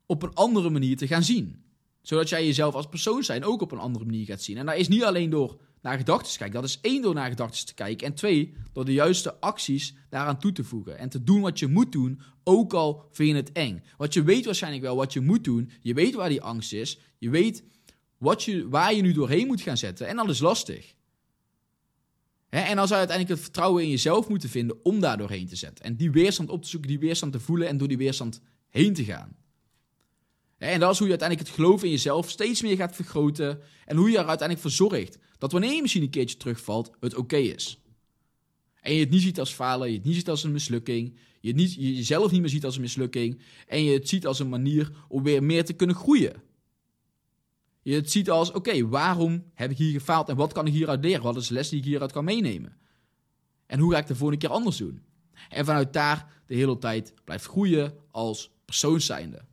op 0.06 0.22
een 0.22 0.34
andere 0.34 0.70
manier 0.70 0.96
te 0.96 1.06
gaan 1.06 1.22
zien. 1.22 1.62
Zodat 2.02 2.28
jij 2.28 2.46
jezelf 2.46 2.74
als 2.74 2.88
persoon 2.88 3.22
zijn 3.22 3.44
ook 3.44 3.60
op 3.60 3.72
een 3.72 3.78
andere 3.78 4.04
manier 4.04 4.26
gaat 4.26 4.42
zien. 4.42 4.56
En 4.56 4.66
dat 4.66 4.76
is 4.76 4.88
niet 4.88 5.04
alleen 5.04 5.30
door 5.30 5.60
naar 5.82 5.98
gedachten 5.98 6.32
te 6.32 6.38
kijken. 6.38 6.60
Dat 6.60 6.68
is 6.68 6.78
één 6.80 7.02
door 7.02 7.14
naar 7.14 7.28
gedachten 7.28 7.66
te 7.66 7.74
kijken. 7.74 8.06
En 8.06 8.14
twee, 8.14 8.54
door 8.72 8.84
de 8.84 8.92
juiste 8.92 9.40
acties 9.40 9.94
daaraan 10.08 10.38
toe 10.38 10.52
te 10.52 10.64
voegen. 10.64 10.98
En 10.98 11.08
te 11.08 11.24
doen 11.24 11.40
wat 11.40 11.58
je 11.58 11.66
moet 11.66 11.92
doen, 11.92 12.20
ook 12.44 12.72
al 12.72 13.08
vind 13.10 13.28
je 13.28 13.36
het 13.36 13.52
eng. 13.52 13.82
Want 13.96 14.14
je 14.14 14.22
weet 14.22 14.44
waarschijnlijk 14.44 14.82
wel 14.82 14.96
wat 14.96 15.12
je 15.12 15.20
moet 15.20 15.44
doen. 15.44 15.70
Je 15.80 15.94
weet 15.94 16.14
waar 16.14 16.28
die 16.28 16.42
angst 16.42 16.72
is. 16.72 16.98
Je 17.18 17.30
weet 17.30 17.64
wat 18.18 18.42
je, 18.42 18.68
waar 18.68 18.94
je 18.94 19.02
nu 19.02 19.12
doorheen 19.12 19.46
moet 19.46 19.60
gaan 19.60 19.76
zetten. 19.76 20.06
En 20.06 20.16
dat 20.16 20.28
is 20.28 20.40
lastig. 20.40 20.94
en 22.48 22.76
dan 22.76 22.86
zou 22.86 23.00
je 23.00 23.06
uiteindelijk 23.06 23.28
het 23.28 23.40
vertrouwen 23.40 23.82
in 23.82 23.90
jezelf 23.90 24.28
moeten 24.28 24.48
vinden 24.48 24.84
om 24.84 25.00
daar 25.00 25.16
doorheen 25.16 25.46
te 25.46 25.56
zetten. 25.56 25.84
En 25.84 25.96
die 25.96 26.10
weerstand 26.10 26.50
op 26.50 26.62
te 26.62 26.68
zoeken, 26.68 26.88
die 26.88 26.98
weerstand 26.98 27.32
te 27.32 27.40
voelen 27.40 27.68
en 27.68 27.76
door 27.76 27.88
die 27.88 27.96
weerstand 27.96 28.40
heen 28.68 28.94
te 28.94 29.04
gaan. 29.04 29.36
En 30.58 30.80
dat 30.80 30.92
is 30.92 30.98
hoe 30.98 31.06
je 31.06 31.12
uiteindelijk 31.18 31.48
het 31.48 31.58
geloof 31.58 31.82
in 31.82 31.90
jezelf 31.90 32.30
steeds 32.30 32.62
meer 32.62 32.76
gaat 32.76 32.94
vergroten. 32.94 33.60
En 33.84 33.96
hoe 33.96 34.10
je 34.10 34.18
er 34.18 34.26
uiteindelijk 34.26 34.60
voor 34.60 34.88
zorgt 34.88 35.18
dat 35.38 35.52
wanneer 35.52 35.72
je 35.72 35.80
misschien 35.80 36.02
een 36.02 36.10
keertje 36.10 36.36
terugvalt, 36.36 36.90
het 37.00 37.14
oké 37.14 37.36
is. 37.36 37.82
En 38.80 38.94
je 38.94 39.00
het 39.00 39.10
niet 39.10 39.22
ziet 39.22 39.38
als 39.38 39.52
falen, 39.52 39.88
je 39.88 39.94
het 39.94 40.04
niet 40.04 40.14
ziet 40.14 40.28
als 40.28 40.44
een 40.44 40.52
mislukking. 40.52 41.18
Je, 41.40 41.54
niet, 41.54 41.74
je 41.74 41.94
jezelf 41.94 42.30
niet 42.30 42.40
meer 42.40 42.50
ziet 42.50 42.64
als 42.64 42.74
een 42.74 42.80
mislukking. 42.80 43.40
En 43.66 43.84
je 43.84 43.92
het 43.92 44.08
ziet 44.08 44.26
als 44.26 44.38
een 44.38 44.48
manier 44.48 44.90
om 45.08 45.22
weer 45.22 45.42
meer 45.42 45.64
te 45.64 45.72
kunnen 45.72 45.96
groeien. 45.96 46.42
Je 47.82 47.94
het 47.94 48.10
ziet 48.10 48.30
als, 48.30 48.52
oké, 48.52 48.88
waarom 48.88 49.44
heb 49.54 49.70
ik 49.70 49.76
hier 49.76 49.92
gefaald 49.92 50.28
en 50.28 50.36
wat 50.36 50.52
kan 50.52 50.66
ik 50.66 50.72
hieruit 50.72 51.04
leren? 51.04 51.22
Wat 51.22 51.36
is 51.36 51.46
de 51.46 51.54
les 51.54 51.68
die 51.68 51.78
ik 51.78 51.84
hieruit 51.84 52.12
kan 52.12 52.24
meenemen? 52.24 52.76
En 53.66 53.78
hoe 53.78 53.92
ga 53.92 53.98
ik 53.98 54.06
de 54.06 54.14
volgende 54.14 54.46
keer 54.46 54.56
anders 54.56 54.76
doen? 54.76 55.02
En 55.48 55.64
vanuit 55.64 55.92
daar 55.92 56.42
de 56.46 56.54
hele 56.54 56.78
tijd 56.78 57.14
blijft 57.24 57.44
groeien 57.44 57.94
als 58.10 58.50
persoon 58.64 59.00
zijnde. 59.00 59.44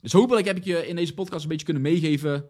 Dus 0.00 0.12
hopelijk 0.12 0.46
heb 0.46 0.56
ik 0.56 0.64
je 0.64 0.86
in 0.86 0.96
deze 0.96 1.14
podcast 1.14 1.42
een 1.42 1.48
beetje 1.48 1.64
kunnen 1.64 1.82
meegeven. 1.82 2.48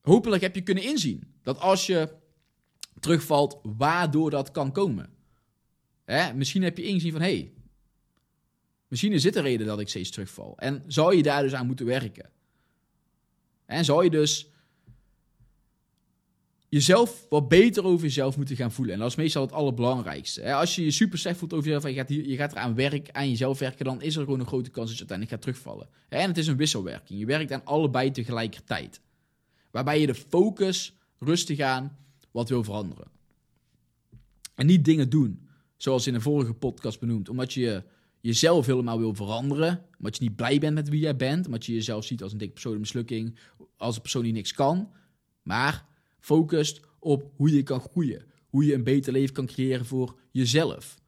Hopelijk 0.00 0.42
heb 0.42 0.54
je 0.54 0.62
kunnen 0.62 0.84
inzien 0.84 1.34
dat 1.42 1.58
als 1.58 1.86
je 1.86 2.16
terugvalt, 3.00 3.60
waardoor 3.62 4.30
dat 4.30 4.50
kan 4.50 4.72
komen. 4.72 5.10
Hè? 6.04 6.34
Misschien 6.34 6.62
heb 6.62 6.76
je 6.76 6.84
ingezien 6.84 7.12
van, 7.12 7.20
hé, 7.20 7.36
hey, 7.36 7.52
misschien 8.88 9.12
is 9.12 9.22
dit 9.22 9.34
de 9.34 9.40
reden 9.40 9.66
dat 9.66 9.80
ik 9.80 9.88
steeds 9.88 10.10
terugval. 10.10 10.58
En 10.58 10.84
zou 10.86 11.16
je 11.16 11.22
daar 11.22 11.42
dus 11.42 11.54
aan 11.54 11.66
moeten 11.66 11.86
werken. 11.86 12.30
En 13.66 13.84
zou 13.84 14.04
je 14.04 14.10
dus 14.10 14.50
jezelf 16.68 17.26
wat 17.28 17.48
beter 17.48 17.84
over 17.84 18.06
jezelf 18.06 18.36
moeten 18.36 18.56
gaan 18.56 18.72
voelen. 18.72 18.94
En 18.94 19.00
dat 19.00 19.10
is 19.10 19.16
meestal 19.16 19.42
het 19.42 19.52
allerbelangrijkste. 19.52 20.54
Als 20.54 20.74
je 20.74 20.84
je 20.84 20.90
super 20.90 21.18
slecht 21.18 21.38
voelt 21.38 21.52
over 21.52 21.64
jezelf 21.64 21.84
en 21.84 21.90
je 21.90 21.96
gaat, 21.96 22.08
hier, 22.08 22.26
je 22.26 22.36
gaat 22.36 22.52
eraan 22.52 22.74
werk, 22.74 23.10
aan 23.10 23.28
jezelf 23.28 23.58
werken, 23.58 23.84
dan 23.84 24.02
is 24.02 24.16
er 24.16 24.24
gewoon 24.24 24.40
een 24.40 24.46
grote 24.46 24.70
kans 24.70 24.88
dat 24.88 24.98
je 24.98 25.06
uiteindelijk 25.08 25.30
gaat 25.30 25.54
terugvallen. 25.54 25.88
En 26.08 26.28
het 26.28 26.38
is 26.38 26.46
een 26.46 26.56
wisselwerking. 26.56 27.18
Je 27.18 27.26
werkt 27.26 27.52
aan 27.52 27.64
allebei 27.64 28.10
tegelijkertijd. 28.10 29.00
Waarbij 29.70 30.00
je 30.00 30.06
de 30.06 30.14
focus 30.14 30.96
rustig 31.18 31.60
aan 31.60 31.96
wat 32.30 32.48
wil 32.48 32.64
veranderen. 32.64 33.06
En 34.54 34.66
niet 34.66 34.84
dingen 34.84 35.10
doen, 35.10 35.48
zoals 35.76 36.06
in 36.06 36.12
de 36.12 36.20
vorige 36.20 36.54
podcast 36.54 37.00
benoemd, 37.00 37.28
omdat 37.28 37.52
je 37.52 37.82
jezelf 38.20 38.66
helemaal 38.66 38.98
wil 38.98 39.14
veranderen. 39.14 39.84
Omdat 39.98 40.16
je 40.16 40.22
niet 40.22 40.36
blij 40.36 40.58
bent 40.58 40.74
met 40.74 40.88
wie 40.88 41.00
jij 41.00 41.16
bent. 41.16 41.46
Omdat 41.46 41.66
je 41.66 41.72
jezelf 41.72 42.04
ziet 42.04 42.22
als 42.22 42.32
een 42.32 42.38
dikke 42.38 42.52
persoon, 42.52 42.72
een 42.72 42.80
mislukking. 42.80 43.38
Als 43.76 43.96
een 43.96 44.02
persoon 44.02 44.22
die 44.22 44.32
niks 44.32 44.52
kan. 44.52 44.90
Maar 45.42 45.86
focust 46.18 46.80
op 46.98 47.30
hoe 47.36 47.52
je 47.52 47.62
kan 47.62 47.80
groeien. 47.80 48.24
Hoe 48.48 48.64
je 48.64 48.74
een 48.74 48.84
beter 48.84 49.12
leven 49.12 49.34
kan 49.34 49.46
creëren 49.46 49.86
voor 49.86 50.18
jezelf. 50.30 50.98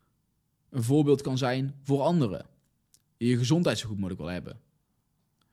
Een 0.70 0.83
voorbeeld 0.83 1.23
kan 1.23 1.38
zijn 1.38 1.75
voor 1.83 2.01
anderen. 2.01 2.46
Je 3.16 3.38
gezondheid 3.38 3.79
zo 3.79 3.87
goed 3.88 3.96
mogelijk 3.96 4.20
wil 4.20 4.31
hebben. 4.31 4.61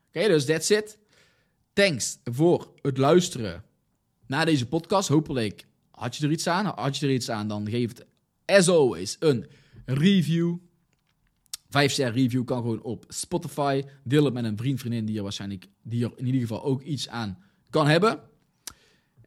Oké, 0.07 0.27
dus 0.27 0.45
that's 0.45 0.69
it. 0.69 0.97
Thanks 1.73 2.19
voor 2.23 2.73
het 2.81 2.97
luisteren 2.97 3.63
naar 4.25 4.45
deze 4.45 4.67
podcast. 4.67 5.07
Hopelijk 5.09 5.67
had 5.91 6.15
je 6.15 6.25
er 6.25 6.31
iets 6.31 6.47
aan. 6.47 6.65
Had 6.65 6.97
je 6.97 7.05
er 7.07 7.13
iets 7.13 7.29
aan, 7.29 7.47
dan 7.47 7.69
geef 7.69 7.89
het 7.89 8.05
as 8.45 8.69
always 8.69 9.15
een 9.19 9.45
review. 9.85 10.55
Vijf 11.69 11.91
ster 11.91 12.11
review 12.11 12.45
kan 12.45 12.61
gewoon 12.61 12.81
op 12.81 13.05
Spotify. 13.07 13.83
Deel 14.03 14.25
het 14.25 14.33
met 14.33 14.43
een 14.43 14.57
vriend, 14.57 14.79
vriendin 14.79 15.05
die 15.05 15.17
er 15.17 15.23
waarschijnlijk 15.23 15.67
die 15.81 16.05
er 16.05 16.11
in 16.15 16.25
ieder 16.25 16.41
geval 16.41 16.63
ook 16.63 16.81
iets 16.81 17.07
aan 17.09 17.43
kan 17.69 17.87
hebben. 17.87 18.19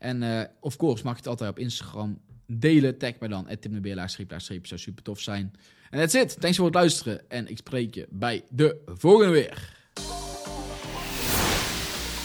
En 0.00 0.22
uh, 0.22 0.42
of 0.60 0.76
course 0.76 1.04
mag 1.04 1.12
je 1.12 1.18
het 1.18 1.28
altijd 1.28 1.50
op 1.50 1.58
Instagram 1.58 2.20
delen. 2.46 2.98
Tag 2.98 3.12
mij 3.18 3.28
dan, 3.28 3.46
tipnebeerlaagstreep, 3.60 4.40
zou 4.62 4.80
super 4.80 5.02
tof 5.02 5.20
zijn. 5.20 5.52
En 5.90 5.98
that's 5.98 6.14
it. 6.14 6.40
Thanks 6.40 6.56
voor 6.56 6.66
het 6.66 6.74
luisteren. 6.74 7.30
En 7.30 7.48
ik 7.48 7.56
spreek 7.56 7.94
je 7.94 8.06
bij 8.10 8.44
de 8.50 8.80
volgende 8.86 9.32
weer. 9.32 9.78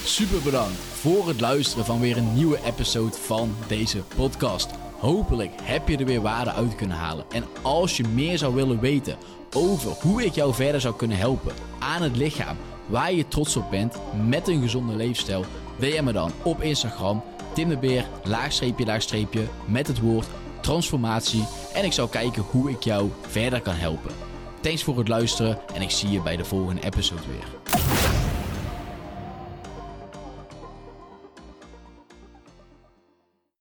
Super 0.03 0.41
bedankt 0.43 0.77
voor 0.77 1.27
het 1.27 1.41
luisteren 1.41 1.85
van 1.85 1.99
weer 1.99 2.17
een 2.17 2.33
nieuwe 2.33 2.59
episode 2.65 3.15
van 3.15 3.55
deze 3.67 4.01
podcast. 4.15 4.71
Hopelijk 4.99 5.51
heb 5.61 5.87
je 5.87 5.97
er 5.97 6.05
weer 6.05 6.21
waarde 6.21 6.51
uit 6.51 6.75
kunnen 6.75 6.97
halen. 6.97 7.25
En 7.29 7.43
als 7.61 7.97
je 7.97 8.03
meer 8.03 8.37
zou 8.37 8.55
willen 8.55 8.79
weten 8.79 9.17
over 9.55 9.91
hoe 9.91 10.25
ik 10.25 10.33
jou 10.33 10.53
verder 10.53 10.81
zou 10.81 10.95
kunnen 10.95 11.17
helpen 11.17 11.53
aan 11.79 12.01
het 12.01 12.17
lichaam 12.17 12.57
waar 12.87 13.13
je 13.13 13.27
trots 13.27 13.55
op 13.55 13.69
bent 13.69 13.95
met 14.27 14.47
een 14.47 14.61
gezonde 14.61 14.95
leefstijl, 14.95 15.45
DM 15.79 16.03
me 16.03 16.11
dan 16.11 16.31
op 16.43 16.61
Instagram 16.61 17.23
Tim 17.55 17.69
de 17.69 17.77
Beer, 17.77 18.05
laagstreepje, 18.23 18.85
laagstreepje, 18.85 19.47
met 19.65 19.87
het 19.87 19.99
woord 19.99 20.27
transformatie. 20.61 21.45
En 21.73 21.85
ik 21.85 21.91
zal 21.91 22.07
kijken 22.07 22.41
hoe 22.41 22.69
ik 22.69 22.83
jou 22.83 23.09
verder 23.27 23.61
kan 23.61 23.75
helpen. 23.75 24.11
Thanks 24.61 24.83
voor 24.83 24.97
het 24.97 25.07
luisteren 25.07 25.59
en 25.73 25.81
ik 25.81 25.91
zie 25.91 26.09
je 26.09 26.21
bij 26.21 26.37
de 26.37 26.45
volgende 26.45 26.83
episode 26.83 27.21
weer. 27.27 27.94